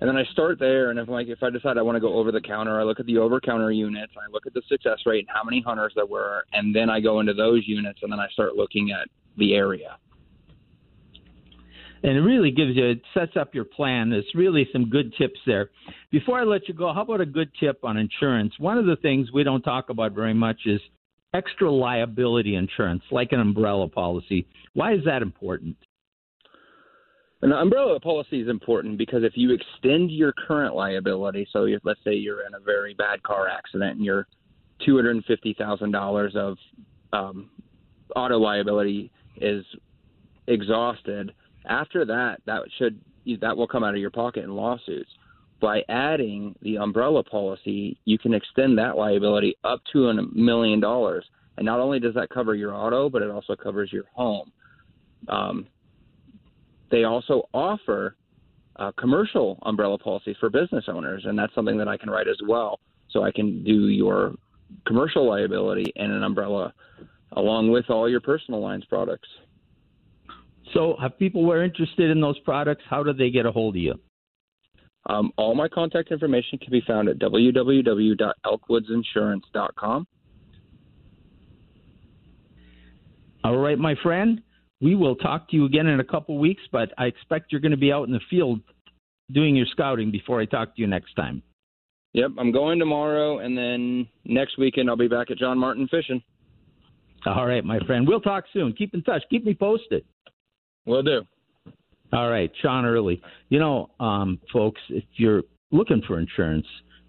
[0.04, 2.12] And then I start there, and if like if I decide I want to go
[2.12, 4.98] over the counter, I look at the over counter units, I look at the success
[5.06, 8.12] rate and how many hunters there were, and then I go into those units, and
[8.12, 9.96] then I start looking at the area.
[12.02, 14.10] And it really gives you it sets up your plan.
[14.10, 15.70] There's really some good tips there.
[16.10, 18.52] Before I let you go, how about a good tip on insurance?
[18.58, 20.82] One of the things we don't talk about very much is
[21.32, 24.46] extra liability insurance, like an umbrella policy.
[24.74, 25.78] Why is that important?
[27.44, 32.00] An umbrella policy is important because if you extend your current liability, so if, let's
[32.02, 34.26] say you're in a very bad car accident and your
[34.85, 36.57] two hundred and fifty thousand dollars of
[37.12, 37.50] um,
[38.16, 39.62] auto liability is
[40.46, 41.35] exhausted,
[41.66, 42.98] after that, that should
[43.42, 45.11] that will come out of your pocket in lawsuits.
[45.64, 51.24] by adding the umbrella policy, you can extend that liability up to a million dollars.
[51.57, 54.52] And not only does that cover your auto, but it also covers your home.
[55.28, 55.66] Um,
[56.94, 58.14] they also offer
[58.76, 62.37] uh, commercial umbrella policies for business owners, and that's something that I can write as
[62.46, 62.78] well.
[63.11, 64.37] So I can do your
[64.87, 66.72] commercial liability and an umbrella
[67.33, 69.28] along with all your personal lines products.
[70.72, 73.83] So, if people were interested in those products, how do they get a hold of
[73.83, 73.94] you?
[75.07, 80.07] Um, all my contact information can be found at www.elkwoodsinsurance.com.
[83.44, 84.40] All right, my friend.
[84.85, 87.70] We will talk to you again in a couple weeks, but I expect you're going
[87.73, 88.61] to be out in the field
[89.33, 91.42] doing your scouting before I talk to you next time.
[92.12, 96.23] Yep, I'm going tomorrow, and then next weekend I'll be back at John Martin fishing.
[97.25, 98.07] All right, my friend.
[98.07, 98.75] We'll talk soon.
[98.75, 99.23] Keep in touch.
[99.31, 100.05] Keep me posted.
[100.85, 101.23] Will do.
[102.12, 103.23] All right, Sean Early.
[103.49, 106.66] You know, um, folks, if you're looking for insurance,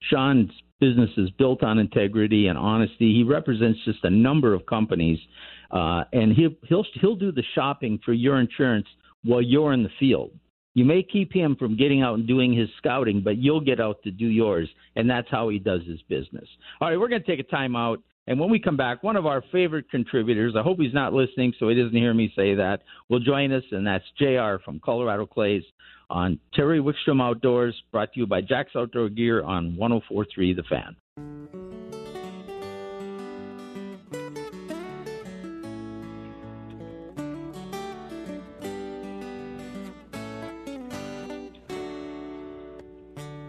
[0.10, 3.14] Sean's business is built on integrity and honesty.
[3.14, 5.20] He represents just a number of companies,
[5.72, 8.88] uh, and he'll he'll he'll do the shopping for your insurance
[9.24, 10.32] while you're in the field.
[10.74, 14.04] You may keep him from getting out and doing his scouting, but you'll get out
[14.04, 16.48] to do yours, and that's how he does his business.
[16.82, 18.02] All right, we're going to take a time out.
[18.28, 21.54] And when we come back, one of our favorite contributors, I hope he's not listening
[21.60, 25.26] so he doesn't hear me say that, will join us, and that's JR from Colorado
[25.26, 25.64] Clays
[26.10, 30.96] on Terry Wickstrom Outdoors, brought to you by Jack's Outdoor Gear on 1043 The Fan.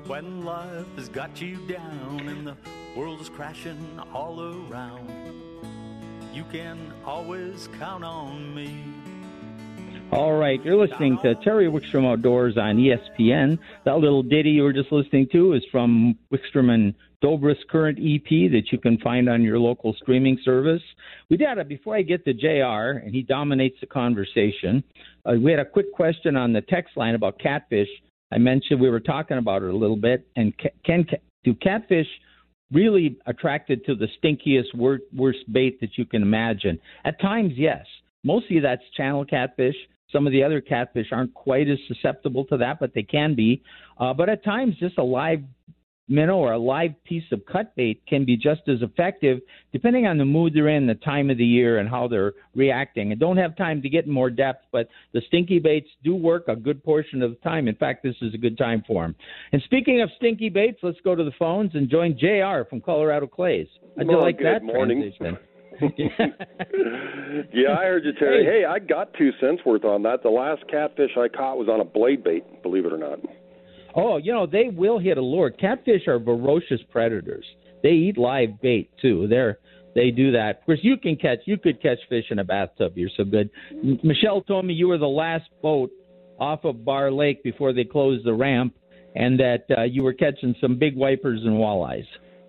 [0.07, 2.57] When life has got you down and the
[2.97, 5.11] world is crashing all around,
[6.33, 8.85] you can always count on me.
[10.13, 13.59] All right, you're listening to Terry Wickstrom Outdoors on ESPN.
[13.85, 18.29] That little ditty you were just listening to is from Wickstrom and Dobr's current EP
[18.53, 20.83] that you can find on your local streaming service.
[21.29, 24.85] We did it before I get to JR, and he dominates the conversation.
[25.25, 27.89] Uh, we had a quick question on the text line about catfish.
[28.33, 31.05] I mentioned we were talking about it a little bit, and can
[31.43, 32.07] do catfish
[32.73, 34.73] really attracted to the stinkiest,
[35.13, 36.79] worst bait that you can imagine?
[37.05, 37.85] At times, yes.
[38.25, 39.77] Mostly that's channel catfish.
[40.13, 43.63] Some of the other catfish aren't quite as susceptible to that, but they can be.
[43.99, 45.41] Uh, but at times, just a live
[46.09, 49.41] minnow or a live piece of cut bait can be just as effective
[49.73, 53.13] depending on the mood they're in, the time of the year, and how they're reacting.
[53.13, 56.45] I don't have time to get in more depth, but the stinky baits do work
[56.49, 57.69] a good portion of the time.
[57.69, 59.15] In fact, this is a good time for them.
[59.53, 63.27] And speaking of stinky baits, let's go to the phones and join JR from Colorado
[63.27, 63.67] Clays.
[63.97, 65.01] How'd you like good that morning.
[65.01, 65.39] transition?
[67.53, 68.45] yeah, I heard you, Terry.
[68.45, 68.61] Hey.
[68.61, 70.23] hey, I got two cents worth on that.
[70.23, 73.19] The last catfish I caught was on a blade bait, believe it or not.
[73.95, 75.51] Oh, you know, they will hit a lure.
[75.51, 77.45] Catfish are ferocious predators.
[77.83, 79.27] They eat live bait too.
[79.29, 79.59] They're
[79.95, 80.59] they do that.
[80.61, 82.93] Of course, you can catch you could catch fish in a bathtub.
[82.97, 83.49] You're so good.
[84.03, 85.91] Michelle told me you were the last boat
[86.39, 88.75] off of Barr Lake before they closed the ramp,
[89.15, 92.05] and that uh, you were catching some big wipers and walleyes.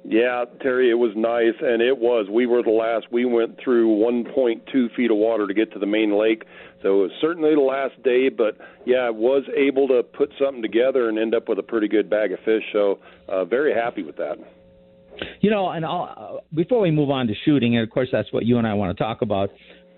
[0.09, 2.27] Yeah, Terry, it was nice, and it was.
[2.31, 3.11] We were the last.
[3.11, 6.43] We went through 1.2 feet of water to get to the main lake,
[6.81, 8.29] so it was certainly the last day.
[8.29, 11.89] But yeah, I was able to put something together and end up with a pretty
[11.89, 12.63] good bag of fish.
[12.71, 14.37] So uh, very happy with that.
[15.41, 18.31] You know, and I'll, uh, before we move on to shooting, and of course that's
[18.31, 19.49] what you and I want to talk about.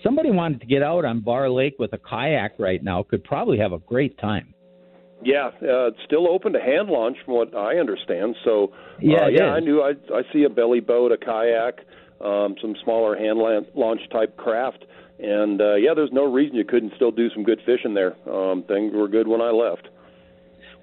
[0.02, 3.60] Somebody wanted to get out on Barr Lake with a kayak right now could probably
[3.60, 4.56] have a great time.
[5.24, 8.36] Yeah, uh, it's still open to hand launch, from what I understand.
[8.46, 11.80] So, uh, yeah, yeah, I knew I I see a belly boat, a kayak,
[12.22, 13.40] um, some smaller hand
[13.76, 14.86] launch type craft,
[15.20, 18.16] and uh, yeah, there's no reason you couldn't still do some good fishing there.
[18.30, 19.90] Um, things were good when I left.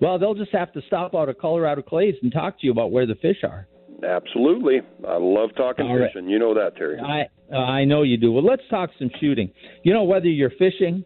[0.00, 2.90] Well, they'll just have to stop out of Colorado Clays and talk to you about
[2.92, 3.66] where the fish are.
[4.06, 6.10] Absolutely, I love talking All right.
[6.12, 6.28] fishing.
[6.28, 6.98] You know that, Terry.
[7.00, 8.32] I uh, I know you do.
[8.32, 9.50] Well, let's talk some shooting.
[9.82, 11.04] You know, whether you're fishing,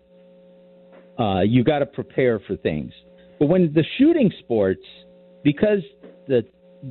[1.18, 2.92] uh, you got to prepare for things.
[3.40, 4.84] But when the shooting sports,
[5.42, 5.80] because
[6.28, 6.44] the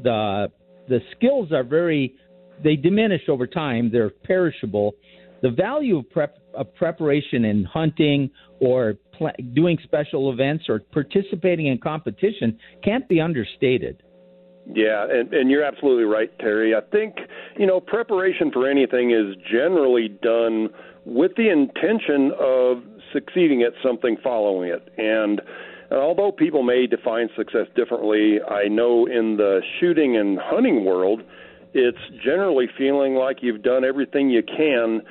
[0.04, 0.52] the
[0.90, 2.16] the skills are very
[2.64, 4.96] they diminish over time, they're perishable.
[5.42, 11.68] The value of prep of preparation in hunting or pl- doing special events or participating
[11.68, 14.04] in competition can't be understated.
[14.74, 16.76] Yeah, and, and you're absolutely right, Terry.
[16.76, 17.16] I think,
[17.58, 20.70] you know, preparation for anything is generally done
[21.06, 22.84] with the intention of
[23.14, 24.88] succeeding at something following it.
[24.98, 25.42] And
[25.92, 31.22] Uh, although people may define success differently, I know in the shooting and hunting world,
[31.74, 35.02] it's generally feeling like you've done everything you can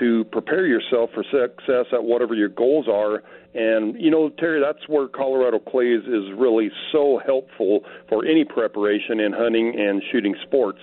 [0.00, 3.22] to prepare yourself for success at whatever your goals are.
[3.54, 9.20] And, you know, Terry, that's where Colorado Clays is really so helpful for any preparation
[9.20, 10.80] in hunting and shooting sports.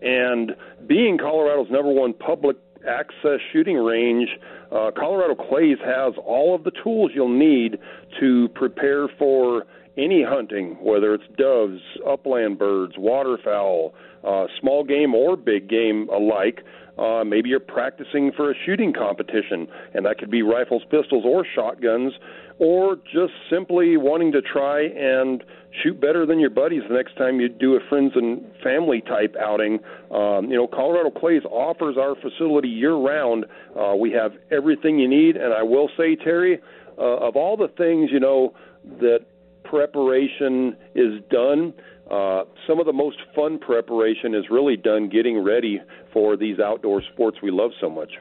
[0.00, 0.52] And
[0.86, 4.28] being Colorado's number one public access shooting range,
[4.72, 7.78] uh, Colorado Clays has all of the tools you'll need
[8.20, 9.66] to prepare for
[9.96, 16.62] any hunting, whether it's doves, upland birds, waterfowl, uh, small game or big game alike.
[16.98, 21.44] Uh, maybe you're practicing for a shooting competition, and that could be rifles, pistols, or
[21.54, 22.12] shotguns,
[22.58, 25.42] or just simply wanting to try and
[25.82, 29.34] shoot better than your buddies the next time you do a friends and family type
[29.40, 29.80] outing.
[30.10, 33.46] Um, you know, Colorado Clays offers our facility year round.
[33.78, 36.60] Uh, we have everything you need, and I will say, Terry,
[36.98, 38.54] uh, of all the things you know
[39.00, 39.20] that
[39.64, 41.74] preparation is done.
[42.10, 45.80] Uh, some of the most fun preparation is really done getting ready
[46.12, 48.12] for these outdoor sports we love so much.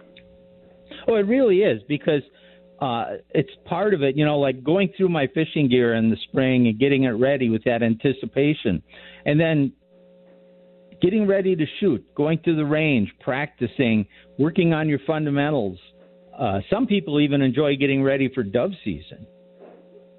[1.08, 2.22] Oh, it really is because
[2.80, 4.16] uh, it's part of it.
[4.18, 7.50] You know, like going through my fishing gear in the spring and getting it ready
[7.50, 8.82] with that anticipation,
[9.26, 9.74] and then
[11.02, 14.08] getting ready to shoot, going to the range, practicing,
[14.38, 15.78] working on your fundamentals.
[16.38, 19.28] Uh, some people even enjoy getting ready for dove season.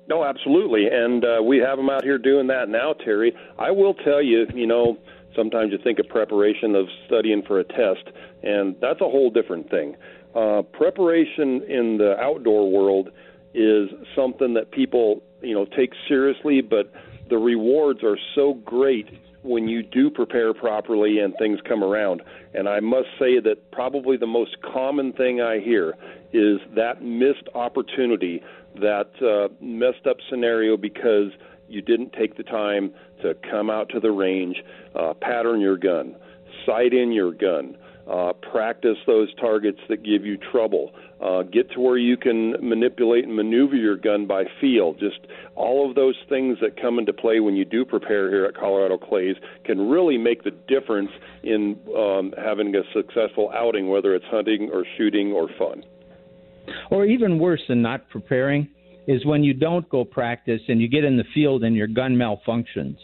[0.06, 3.34] No, absolutely, and uh, we have them out here doing that now, Terry.
[3.58, 4.98] I will tell you, you know,
[5.34, 8.06] sometimes you think of preparation of studying for a test,
[8.42, 9.96] and that's a whole different thing.
[10.34, 13.10] Uh, preparation in the outdoor world
[13.54, 16.92] is something that people, you know, take seriously, but
[17.30, 19.08] the rewards are so great
[19.42, 22.22] when you do prepare properly and things come around.
[22.54, 25.94] And I must say that probably the most common thing I hear
[26.32, 28.42] is that missed opportunity
[28.80, 31.30] that uh, messed up scenario because
[31.68, 34.56] you didn't take the time to come out to the range,
[34.94, 36.16] uh, pattern your gun,
[36.66, 37.76] sight in your gun,
[38.10, 40.92] uh, practice those targets that give you trouble,
[41.22, 44.92] uh, get to where you can manipulate and maneuver your gun by feel.
[44.94, 45.20] Just
[45.54, 48.98] all of those things that come into play when you do prepare here at Colorado
[48.98, 51.10] Clays can really make the difference
[51.42, 55.82] in um, having a successful outing, whether it's hunting or shooting or fun.
[56.90, 58.68] Or even worse than not preparing
[59.06, 62.16] is when you don't go practice and you get in the field and your gun
[62.16, 62.96] malfunctions.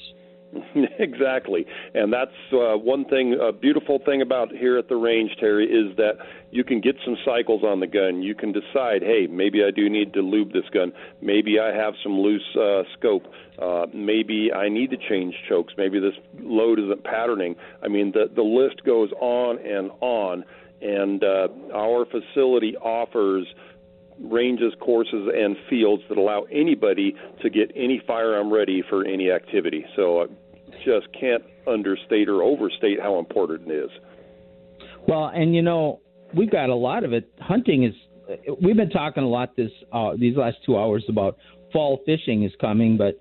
[0.99, 3.37] exactly, and that's uh, one thing.
[3.41, 6.15] A beautiful thing about here at the range, Terry, is that
[6.51, 8.23] you can get some cycles on the gun.
[8.23, 10.93] You can decide, hey, maybe I do need to lube this gun.
[11.21, 13.27] Maybe I have some loose uh, scope.
[13.61, 15.75] Uh, maybe I need to change chokes.
[15.77, 17.57] Maybe this load isn't patterning.
[17.83, 20.45] I mean, the the list goes on and on
[20.83, 23.47] and uh, our facility offers
[24.23, 29.85] ranges, courses, and fields that allow anybody to get any firearm ready for any activity.
[29.97, 30.27] So I
[30.85, 33.91] just can't understate or overstate how important it is.
[35.07, 36.01] Well, and you know,
[36.35, 37.31] we've got a lot of it.
[37.41, 37.95] Hunting is.
[38.63, 41.37] We've been talking a lot this uh, these last two hours about
[41.73, 43.19] fall fishing is coming, but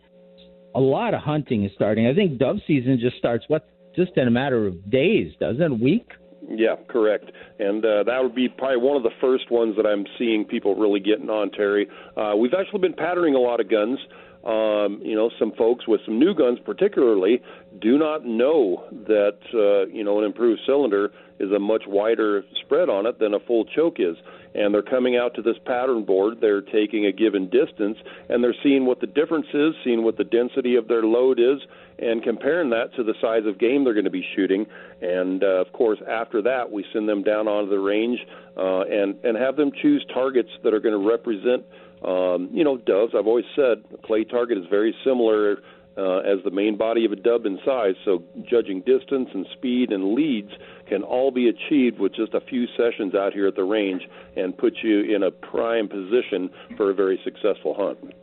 [0.76, 2.08] a lot of hunting is starting.
[2.08, 5.72] I think dove season just starts what just in a matter of days, doesn't it?
[5.72, 6.12] A week?
[6.48, 7.32] Yeah, correct.
[7.60, 10.76] And uh, that would be probably one of the first ones that I'm seeing people
[10.76, 11.88] really getting on, Terry.
[12.18, 14.00] Uh, we've actually been patterning a lot of guns.
[14.44, 17.42] Um, you know, some folks with some new guns, particularly,
[17.82, 22.90] do not know that uh, you know an improved cylinder is a much wider spread
[22.90, 24.16] on it than a full choke is.
[24.56, 26.40] And they're coming out to this pattern board.
[26.42, 27.98] They're taking a given distance,
[28.30, 31.60] and they're seeing what the difference is, seeing what the density of their load is,
[32.00, 34.66] and comparing that to the size of game they're going to be shooting.
[35.02, 38.20] And uh, of course, after that, we send them down onto the range
[38.58, 41.64] uh, and and have them choose targets that are going to represent.
[42.04, 43.14] Um, you know, doves.
[43.18, 45.58] I've always said a clay target is very similar
[45.98, 47.96] uh, as the main body of a dove in size.
[48.06, 50.52] So judging distance and speed and leads
[50.88, 54.02] can all be achieved with just a few sessions out here at the range
[54.38, 58.14] and put you in a prime position for a very successful hunt.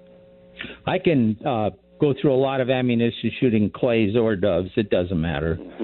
[0.87, 1.71] I can uh,
[2.01, 4.71] go through a lot of ammunition shooting clays or doves.
[4.77, 5.59] It doesn't matter.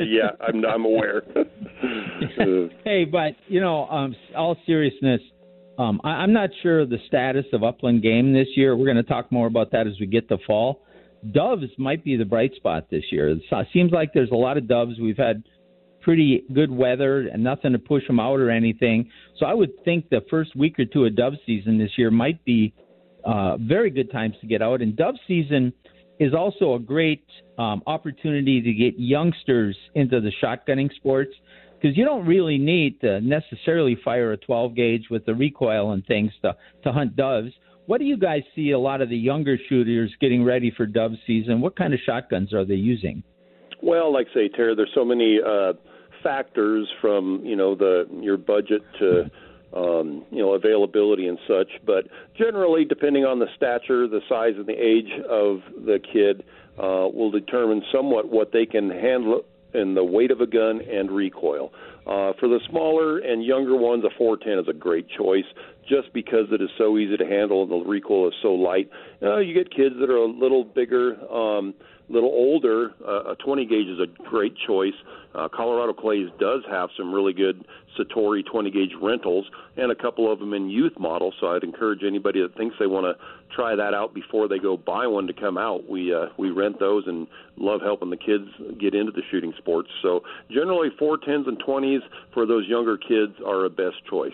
[0.00, 1.22] yeah, I'm, I'm aware.
[2.84, 5.20] hey, but you know, um, all seriousness,
[5.78, 8.76] um, I, I'm not sure the status of upland game this year.
[8.76, 10.82] We're going to talk more about that as we get to fall.
[11.32, 13.30] Doves might be the bright spot this year.
[13.30, 14.98] It seems like there's a lot of doves.
[15.00, 15.42] We've had
[16.02, 19.10] pretty good weather and nothing to push them out or anything.
[19.38, 22.44] So I would think the first week or two of dove season this year might
[22.44, 22.72] be
[23.24, 24.82] uh, very good times to get out.
[24.82, 25.72] And dove season
[26.20, 27.24] is also a great
[27.58, 31.32] um, opportunity to get youngsters into the shotgunning sports
[31.80, 36.04] because you don't really need to necessarily fire a 12 gauge with the recoil and
[36.06, 37.52] things to to hunt doves.
[37.86, 41.12] What do you guys see a lot of the younger shooters getting ready for dove
[41.26, 41.60] season?
[41.60, 43.22] What kind of shotguns are they using?
[43.82, 45.74] Well, like say, Terry, there's so many uh,
[46.22, 49.30] factors from you know the your budget to
[49.74, 52.06] um, you know availability and such, but
[52.36, 56.42] generally, depending on the stature, the size, and the age of the kid,
[56.78, 59.44] uh, will determine somewhat what they can handle
[59.74, 61.72] in the weight of a gun and recoil.
[62.06, 65.44] Uh, for the smaller and younger ones, a 410 is a great choice
[65.88, 68.88] just because it is so easy to handle and the recoil is so light.
[69.22, 71.74] Uh, you get kids that are a little bigger, um,
[72.08, 72.92] little older.
[73.06, 74.94] Uh, a 20 gauge is a great choice.
[75.34, 77.64] Uh, Colorado Clays does have some really good
[77.98, 79.46] Satori 20 gauge rentals
[79.76, 81.34] and a couple of them in youth models.
[81.40, 83.22] So I'd encourage anybody that thinks they want to
[83.54, 85.88] try that out before they go buy one to come out.
[85.88, 87.26] We uh, we rent those and
[87.56, 88.48] love helping the kids
[88.80, 89.90] get into the shooting sports.
[90.02, 91.95] So generally, 410s and 20s
[92.34, 94.32] for those younger kids are a best choice.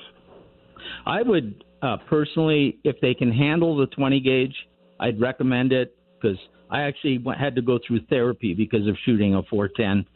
[1.06, 4.54] I would uh, personally, if they can handle the 20 gauge,
[5.00, 6.38] I'd recommend it because
[6.70, 10.06] I actually went, had to go through therapy because of shooting a 410.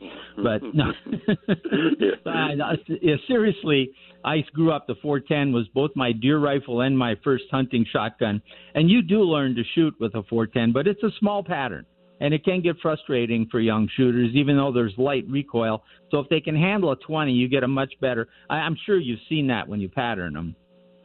[0.42, 0.92] But no,
[3.02, 3.90] yeah, seriously,
[4.24, 4.86] I grew up.
[4.86, 8.40] The 410 was both my deer rifle and my first hunting shotgun.
[8.74, 11.84] And you do learn to shoot with a 410, but it's a small pattern.
[12.20, 15.82] And it can get frustrating for young shooters, even though there's light recoil.
[16.10, 18.28] So if they can handle a 20, you get a much better.
[18.48, 20.56] I, I'm sure you've seen that when you pattern them.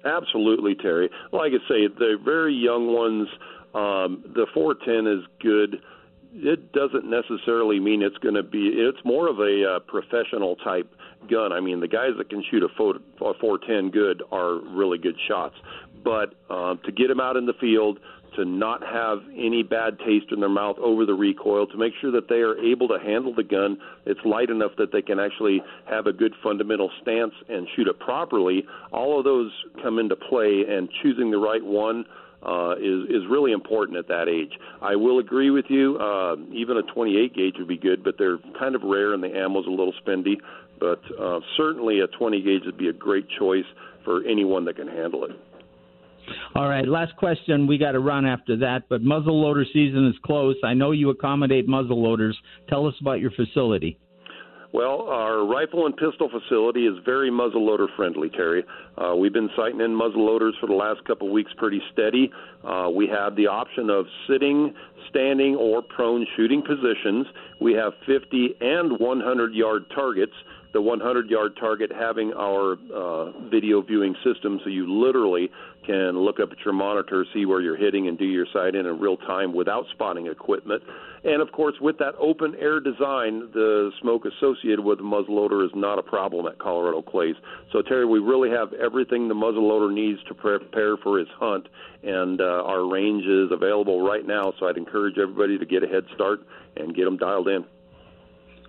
[0.05, 1.09] Absolutely, Terry.
[1.31, 3.27] Like I say, the very young ones
[3.73, 5.81] um, the 410 is good.
[6.33, 8.71] It doesn't necessarily mean it's going to be.
[8.73, 10.93] It's more of a uh, professional type
[11.29, 11.51] gun.
[11.51, 15.55] I mean, the guys that can shoot a, a 410 good are really good shots.
[16.03, 17.99] But um, to get them out in the field,
[18.35, 22.11] to not have any bad taste in their mouth over the recoil, to make sure
[22.11, 23.77] that they are able to handle the gun.
[24.05, 27.99] It's light enough that they can actually have a good fundamental stance and shoot it
[27.99, 28.63] properly.
[28.91, 29.51] All of those
[29.83, 32.05] come into play, and choosing the right one
[32.43, 34.53] uh, is is really important at that age.
[34.81, 35.97] I will agree with you.
[35.97, 39.35] Uh, even a 28 gauge would be good, but they're kind of rare and the
[39.35, 40.35] ammo's a little spendy.
[40.79, 43.65] But uh, certainly a 20 gauge would be a great choice
[44.03, 45.31] for anyone that can handle it.
[46.55, 47.67] All right, last question.
[47.67, 50.55] We got to run after that, but muzzle loader season is close.
[50.63, 52.37] I know you accommodate muzzle loaders.
[52.69, 53.97] Tell us about your facility.
[54.73, 58.63] Well, our rifle and pistol facility is very muzzleloader friendly, Terry.
[58.97, 62.31] Uh, we've been sighting in muzzleloaders for the last couple of weeks pretty steady.
[62.63, 64.73] Uh, we have the option of sitting,
[65.09, 67.27] standing, or prone shooting positions.
[67.59, 70.33] We have 50 and 100 yard targets.
[70.73, 75.49] The 100 yard target having our uh, video viewing system, so you literally
[75.85, 78.85] can look up at your monitor, see where you're hitting, and do your sight in
[78.85, 80.81] in real time without spotting equipment.
[81.23, 85.71] And of course, with that open air design, the smoke associated with the muzzleloader is
[85.75, 87.35] not a problem at Colorado Clays.
[87.71, 91.67] So, Terry, we really have everything the muzzleloader needs to prepare for his hunt,
[92.03, 94.53] and uh, our range is available right now.
[94.59, 96.41] So, I'd encourage everybody to get a head start
[96.77, 97.65] and get them dialed in.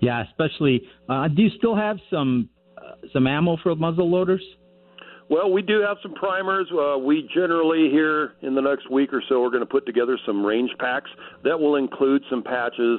[0.02, 0.82] Yeah, especially.
[1.08, 4.40] Uh, do you still have some uh, some ammo for muzzleloaders?
[5.30, 6.66] Well, we do have some primers.
[6.70, 9.86] Uh, we generally here in the next week or so we are going to put
[9.86, 11.08] together some range packs
[11.44, 12.98] that will include some patches,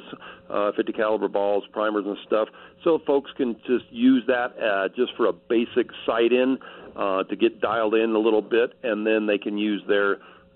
[0.50, 2.48] uh, 50 caliber balls, primers, and stuff,
[2.84, 6.58] so folks can just use that uh, just for a basic sight in
[6.96, 10.14] uh, to get dialed in a little bit, and then they can use their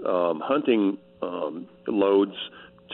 [0.09, 2.35] um, hunting um, loads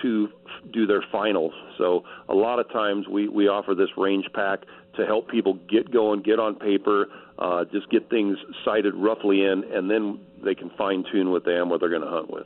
[0.01, 0.29] to
[0.71, 1.53] do their finals.
[1.77, 4.61] So a lot of times we, we offer this range pack
[4.97, 7.07] to help people get going, get on paper,
[7.39, 11.55] uh, just get things sighted roughly in, and then they can fine tune with they
[11.55, 12.45] am what they're going to hunt with.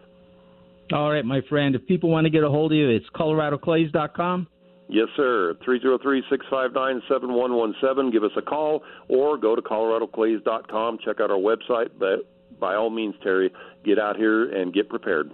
[0.94, 1.76] All right, my friend.
[1.76, 4.48] If people want to get a hold of you, it's coloradoclays.com.
[4.90, 5.54] Yes, sir.
[5.68, 8.12] 303-659-7117.
[8.12, 11.00] Give us a call or go to coloradoclays.com.
[11.04, 11.90] Check out our website.
[12.00, 12.26] But
[12.60, 13.52] by all means, Terry,
[13.84, 15.30] get out here and get prepared.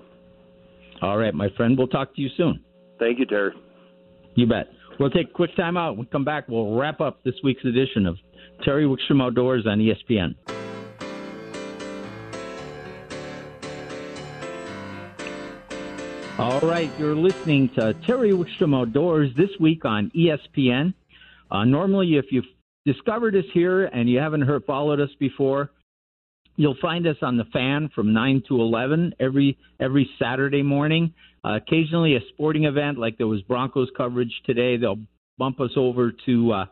[1.03, 1.77] All right, my friend.
[1.77, 2.63] We'll talk to you soon.
[2.97, 3.51] Thank you, Terry.
[4.35, 4.69] You bet.
[4.99, 5.97] We'll take a quick time out.
[5.97, 8.17] When we come back, we'll wrap up this week's edition of
[8.63, 10.33] Terry Wickstrom Outdoors on ESPN.
[16.39, 20.93] All right, you're listening to Terry Wickstrom Outdoors this week on ESPN.
[21.51, 22.45] Uh, normally, if you've
[22.85, 25.69] discovered us here and you haven't heard followed us before,
[26.55, 31.13] you'll find us on the fan from 9 to 11 every every Saturday morning.
[31.45, 34.99] Uh, occasionally, a sporting event like there was Broncos coverage today, they'll
[35.37, 36.65] bump us over to uh,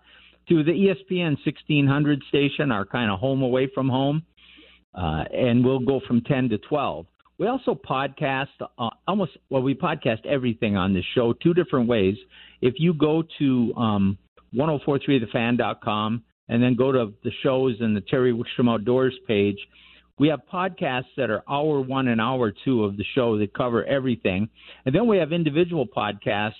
[0.50, 4.24] to the ESPN 1600 station, our kind of home away from home,
[4.96, 7.06] uh, and we'll go from 10 to 12.
[7.38, 12.16] We also podcast uh, almost well, we podcast everything on this show two different ways.
[12.62, 14.18] If you go to um,
[14.56, 19.58] 1043thefan.com and then go to the shows and the Terry Wickstrom Outdoors page,
[20.20, 23.84] we have podcasts that are hour one and hour two of the show that cover
[23.86, 24.50] everything.
[24.86, 26.54] And then we have individual podcasts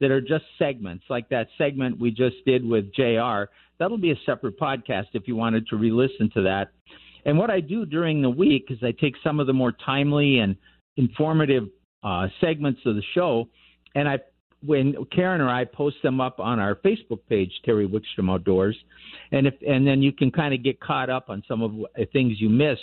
[0.00, 3.44] that are just segments, like that segment we just did with JR.
[3.78, 6.68] That'll be a separate podcast if you wanted to re listen to that.
[7.24, 10.38] And what I do during the week is I take some of the more timely
[10.38, 10.56] and
[10.96, 11.64] informative
[12.02, 13.48] uh, segments of the show,
[13.94, 14.18] and I
[14.64, 18.76] when Karen or I post them up on our Facebook page, Terry Wickstrom Outdoors,
[19.30, 22.06] and if and then you can kind of get caught up on some of the
[22.06, 22.78] things you miss.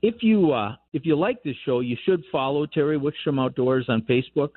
[0.00, 4.02] If you uh, if you like this show, you should follow Terry Wickstrom Outdoors on
[4.02, 4.50] Facebook.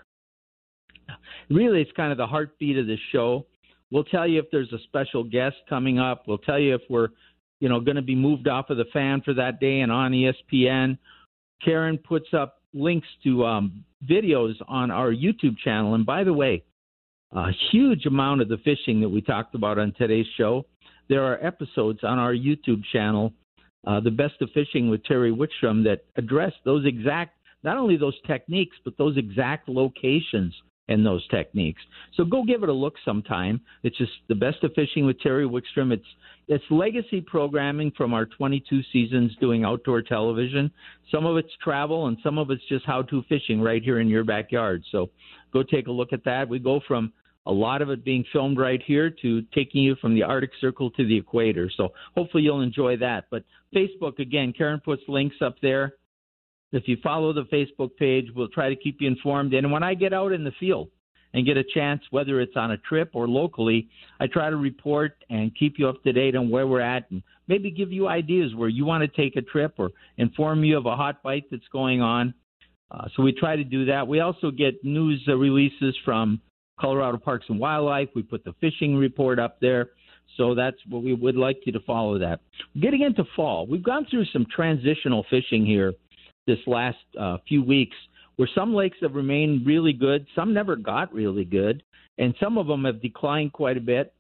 [1.49, 3.45] Really, it's kind of the heartbeat of the show.
[3.91, 6.23] We'll tell you if there's a special guest coming up.
[6.25, 7.09] We'll tell you if we're,
[7.59, 10.13] you know, going to be moved off of the fan for that day and on
[10.13, 10.97] ESPN.
[11.63, 15.95] Karen puts up links to um, videos on our YouTube channel.
[15.95, 16.63] And by the way,
[17.33, 20.65] a huge amount of the fishing that we talked about on today's show,
[21.09, 23.33] there are episodes on our YouTube channel,
[23.87, 28.15] uh, The Best of Fishing with Terry Wickstrom, that address those exact, not only those
[28.27, 30.53] techniques, but those exact locations
[30.91, 31.81] and those techniques.
[32.15, 33.61] So go give it a look sometime.
[33.83, 35.91] It's just the best of fishing with Terry Wickstrom.
[35.91, 36.05] It's
[36.47, 40.69] it's legacy programming from our 22 seasons doing outdoor television.
[41.09, 44.25] Some of it's travel and some of it's just how-to fishing right here in your
[44.25, 44.83] backyard.
[44.91, 45.11] So
[45.53, 46.49] go take a look at that.
[46.49, 47.13] We go from
[47.45, 50.91] a lot of it being filmed right here to taking you from the Arctic Circle
[50.91, 51.71] to the equator.
[51.77, 53.25] So hopefully you'll enjoy that.
[53.31, 55.93] But Facebook again, Karen puts links up there.
[56.71, 59.53] If you follow the Facebook page, we'll try to keep you informed.
[59.53, 60.89] And when I get out in the field
[61.33, 65.23] and get a chance, whether it's on a trip or locally, I try to report
[65.29, 68.55] and keep you up to date on where we're at and maybe give you ideas
[68.55, 71.67] where you want to take a trip or inform you of a hot bite that's
[71.71, 72.33] going on.
[72.89, 74.07] Uh, so we try to do that.
[74.07, 76.41] We also get news uh, releases from
[76.79, 78.09] Colorado Parks and Wildlife.
[78.15, 79.89] We put the fishing report up there.
[80.37, 82.39] So that's what we would like you to follow that.
[82.81, 85.93] Getting into fall, we've gone through some transitional fishing here
[86.47, 87.95] this last uh, few weeks
[88.35, 91.83] where some lakes have remained really good, some never got really good,
[92.17, 94.13] and some of them have declined quite a bit.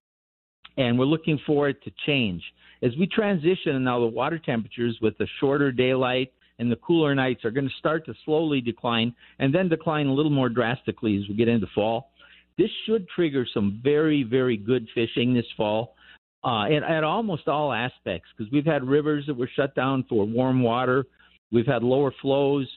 [0.77, 2.41] And we're looking for it to change.
[2.81, 7.13] As we transition and now, the water temperatures with the shorter daylight and the cooler
[7.13, 11.17] nights are going to start to slowly decline and then decline a little more drastically
[11.17, 12.11] as we get into fall.
[12.57, 15.95] This should trigger some very, very good fishing this fall
[16.43, 20.25] uh, at, at almost all aspects because we've had rivers that were shut down for
[20.25, 21.05] warm water.
[21.51, 22.67] We've had lower flows.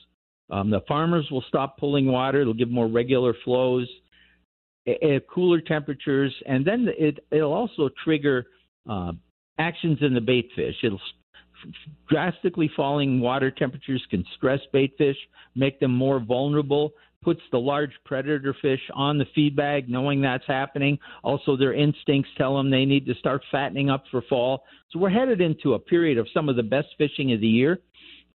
[0.50, 2.42] Um, the farmers will stop pulling water.
[2.42, 3.88] It'll give more regular flows,
[4.86, 8.46] at cooler temperatures, and then it, it'll also trigger
[8.88, 9.12] uh,
[9.58, 10.74] actions in the bait fish.
[10.82, 11.00] It'll
[12.10, 15.16] drastically falling water temperatures can stress bait fish,
[15.54, 20.44] make them more vulnerable, puts the large predator fish on the feed bag, knowing that's
[20.46, 20.98] happening.
[21.22, 24.64] Also, their instincts tell them they need to start fattening up for fall.
[24.90, 27.78] So we're headed into a period of some of the best fishing of the year.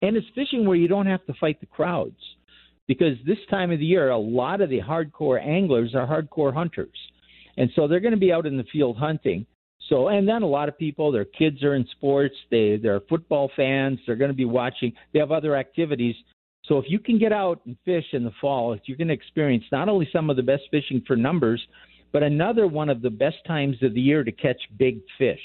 [0.07, 2.21] And it's fishing where you don't have to fight the crowds.
[2.87, 6.97] Because this time of the year, a lot of the hardcore anglers are hardcore hunters.
[7.57, 9.47] And so they're going to be out in the field hunting.
[9.89, 13.51] So, and then a lot of people, their kids are in sports, they, they're football
[13.57, 16.15] fans, they're going to be watching, they have other activities.
[16.65, 19.65] So, if you can get out and fish in the fall, you're going to experience
[19.71, 21.65] not only some of the best fishing for numbers,
[22.13, 25.41] but another one of the best times of the year to catch big fish.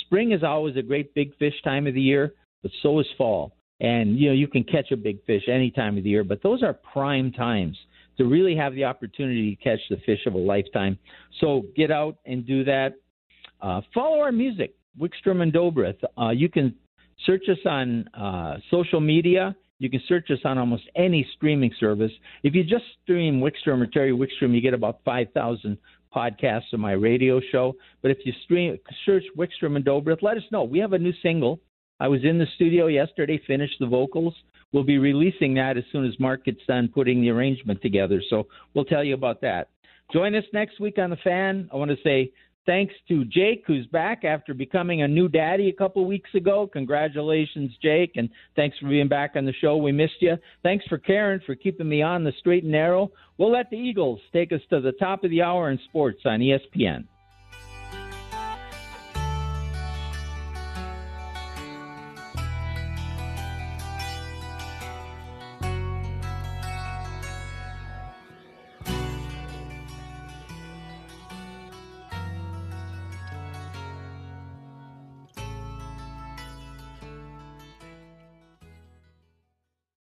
[0.00, 3.52] Spring is always a great big fish time of the year, but so is fall
[3.80, 6.42] and you know you can catch a big fish any time of the year but
[6.42, 7.76] those are prime times
[8.18, 10.98] to really have the opportunity to catch the fish of a lifetime.
[11.40, 12.94] So get out and do that.
[13.62, 16.74] Uh, follow our music wickstrom and dobrith uh, you can
[17.24, 19.54] search us on uh, social media.
[19.78, 22.10] You can search us on almost any streaming service.
[22.42, 25.78] If you just stream wickstrom or terry wickstrom you get about 5000
[26.14, 27.74] podcasts of my radio show.
[28.02, 28.76] But if you stream
[29.06, 30.64] search wickstrom and dobrith let us know.
[30.64, 31.60] We have a new single
[32.00, 34.34] I was in the studio yesterday, finished the vocals.
[34.72, 38.22] We'll be releasing that as soon as Mark gets done putting the arrangement together.
[38.28, 39.68] So we'll tell you about that.
[40.12, 41.68] Join us next week on The Fan.
[41.72, 42.32] I want to say
[42.66, 46.68] thanks to Jake, who's back after becoming a new daddy a couple weeks ago.
[46.70, 49.78] Congratulations, Jake, and thanks for being back on the show.
[49.78, 50.36] We missed you.
[50.62, 53.10] Thanks for Karen for keeping me on the straight and narrow.
[53.38, 56.40] We'll let the Eagles take us to the top of the hour in sports on
[56.40, 57.06] ESPN.